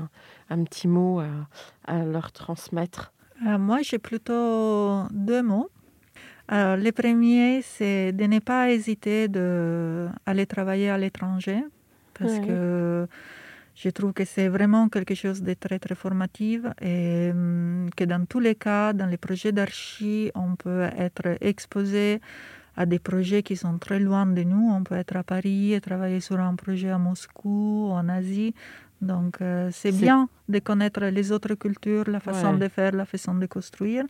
[0.51, 1.23] un, petit mot
[1.87, 3.13] à, leur transmettre?
[3.47, 5.71] Euh, Moi, j'ai plutôt deux mots.
[6.49, 11.63] Alors, le premier, c'est de ne pas hésiter d'aller travailler à l'étranger
[12.19, 13.07] parce que
[13.83, 18.25] je trouve que c'est vraiment quelque chose de très très formatif et hum, que dans
[18.27, 22.21] tous les cas, dans les projets d'archi, on peut être exposé
[22.77, 24.71] à des projets qui sont très loin de nous.
[24.77, 28.53] On peut être à Paris et travailler sur un projet à Moscou, en Asie.
[29.01, 33.35] Donc euh, c'est bien de connaître les autres cultures, la façon de faire, la façon
[33.35, 34.05] de construire.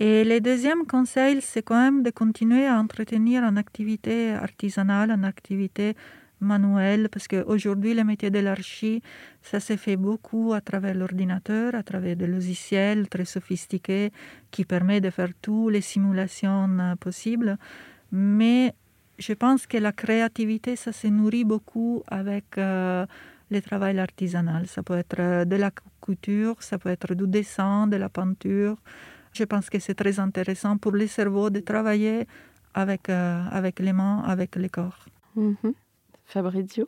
[0.00, 5.24] Et le deuxième conseil, c'est quand même de continuer à entretenir une activité artisanale, une
[5.24, 5.94] activité
[6.40, 9.02] manuel, parce qu'aujourd'hui, le métier de l'archi,
[9.42, 14.12] ça se fait beaucoup à travers l'ordinateur, à travers des logiciels très sophistiqués
[14.50, 17.58] qui permettent de faire toutes les simulations euh, possibles.
[18.12, 18.74] Mais
[19.18, 23.04] je pense que la créativité, ça se nourrit beaucoup avec euh,
[23.50, 24.66] le travail artisanal.
[24.66, 25.70] Ça peut être euh, de la
[26.00, 28.76] couture, ça peut être du dessin, de la peinture.
[29.32, 32.26] Je pense que c'est très intéressant pour le cerveau de travailler
[32.74, 35.04] avec, avec les mains, avec le corps.
[35.36, 35.72] Mm-hmm.
[36.28, 36.86] Fabrizio?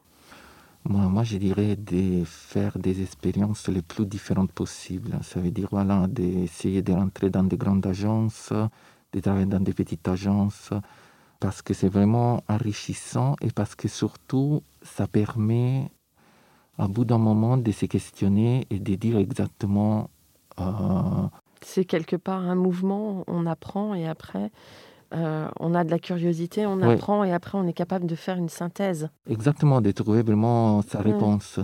[0.85, 5.19] Moi, moi, je dirais de faire des expériences les plus différentes possibles.
[5.23, 8.53] Ça veut dire voilà, d'essayer de rentrer dans des grandes agences,
[9.13, 10.71] de travailler dans des petites agences,
[11.39, 15.91] parce que c'est vraiment enrichissant et parce que surtout, ça permet,
[16.77, 20.11] à bout d'un moment, de se questionner et de dire exactement.
[20.59, 21.29] Euh,
[21.63, 24.51] c'est quelque part un mouvement, on apprend et après,
[25.13, 28.37] euh, on a de la curiosité, on apprend et après on est capable de faire
[28.37, 29.09] une synthèse.
[29.29, 31.59] Exactement, de trouver vraiment sa réponse.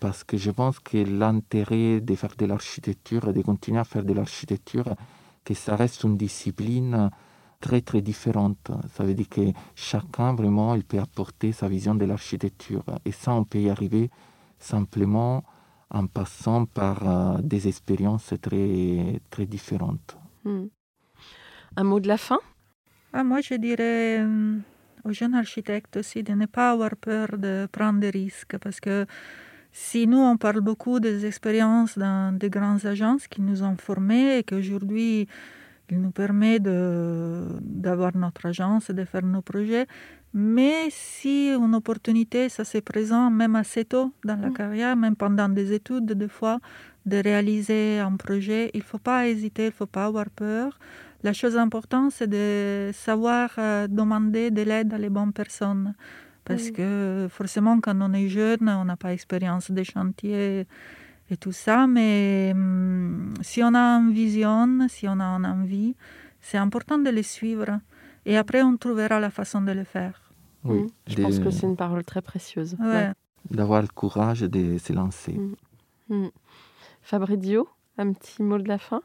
[0.00, 4.04] Parce que je pense que l'intérêt de faire de l'architecture et de continuer à faire
[4.04, 4.94] de l'architecture,
[5.44, 7.10] que ça reste une discipline
[7.60, 8.70] très très différente.
[8.94, 12.84] Ça veut dire que chacun vraiment il peut apporter sa vision de l'architecture.
[13.04, 14.10] Et ça, on peut y arriver
[14.58, 15.42] simplement
[15.90, 20.16] en passant par euh, des expériences très, très différentes.
[20.44, 20.66] Hmm.
[21.76, 22.38] Un mot de la fin?
[23.12, 24.56] Ah, Moi, je dirais euh,
[25.04, 29.06] aux jeunes architectes aussi de ne pas avoir peur de prendre des risques parce que
[29.72, 34.38] si nous, on parle beaucoup des expériences dans des grandes agences qui nous ont formés
[34.38, 35.28] et qu'aujourd'hui,
[35.90, 39.86] ils nous permettent d'avoir notre agence et de faire nos projets,
[40.32, 44.54] mais si une opportunité, ça se présente même assez tôt dans la mm.
[44.54, 46.58] carrière, même pendant des études, des fois,
[47.04, 50.78] de réaliser un projet, il ne faut pas hésiter, il ne faut pas avoir peur.
[51.22, 55.94] La chose importante, c'est de savoir euh, demander de l'aide à les bonnes personnes.
[56.44, 60.66] Parce que forcément, quand on est jeune, on n'a pas expérience des chantiers
[61.28, 61.88] et tout ça.
[61.88, 65.96] Mais hum, si on a une vision, si on a une envie,
[66.40, 67.80] c'est important de les suivre.
[68.24, 70.32] Et après, on trouvera la façon de le faire.
[70.64, 70.88] Oui, mmh.
[71.08, 72.76] Je pense que c'est une parole très précieuse.
[73.50, 75.32] D'avoir le courage de se lancer.
[75.32, 76.14] Mmh.
[76.14, 76.30] Mmh.
[77.02, 79.02] Fabrizio, un petit mot de la fin?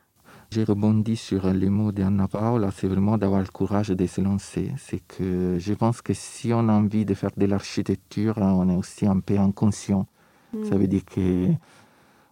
[0.51, 4.73] J'ai rebondi sur les mots d'Anna Paola, c'est vraiment d'avoir le courage de se lancer.
[4.77, 8.75] C'est que je pense que si on a envie de faire de l'architecture, on est
[8.75, 10.07] aussi un peu inconscient.
[10.53, 10.65] Mm.
[10.65, 11.47] Ça veut dire que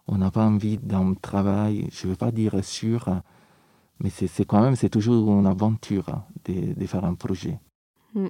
[0.08, 3.22] on n'a pas envie d'un travail, je ne veux pas dire sûr,
[4.02, 7.58] Mais c'est quand même, c'est toujours une aventure hein, de, de, faire un projet.
[8.16, 8.28] Mm.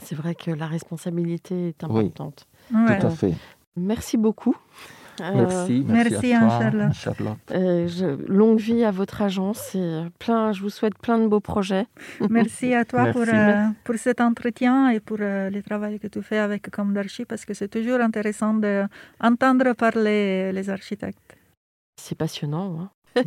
[0.00, 2.46] C'est vrai que la responsabilité est importante.
[2.72, 3.34] Oui, tout à fait.
[3.76, 4.56] Merci beaucoup.
[5.20, 6.92] Merci, merci, à toi, Charlotte.
[6.92, 7.38] Charlotte.
[7.52, 11.40] Euh, je, longue vie à votre agence et plein, je vous souhaite plein de beaux
[11.40, 11.86] projets.
[12.30, 16.22] Merci à toi pour, euh, pour cet entretien et pour euh, le travail que tu
[16.22, 21.36] fais avec Comme d'Archi parce que c'est toujours intéressant d'entendre parler les architectes.
[22.00, 22.78] C'est passionnant.
[22.80, 22.90] Hein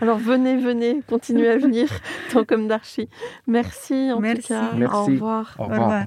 [0.00, 1.88] Alors venez, venez, continuez à venir
[2.32, 3.08] dans Comme d'Archi.
[3.46, 4.42] Merci en merci.
[4.42, 4.72] tout cas.
[4.74, 4.96] Merci.
[4.96, 5.56] Au revoir.
[5.58, 5.80] Au revoir.
[5.80, 6.06] Au revoir.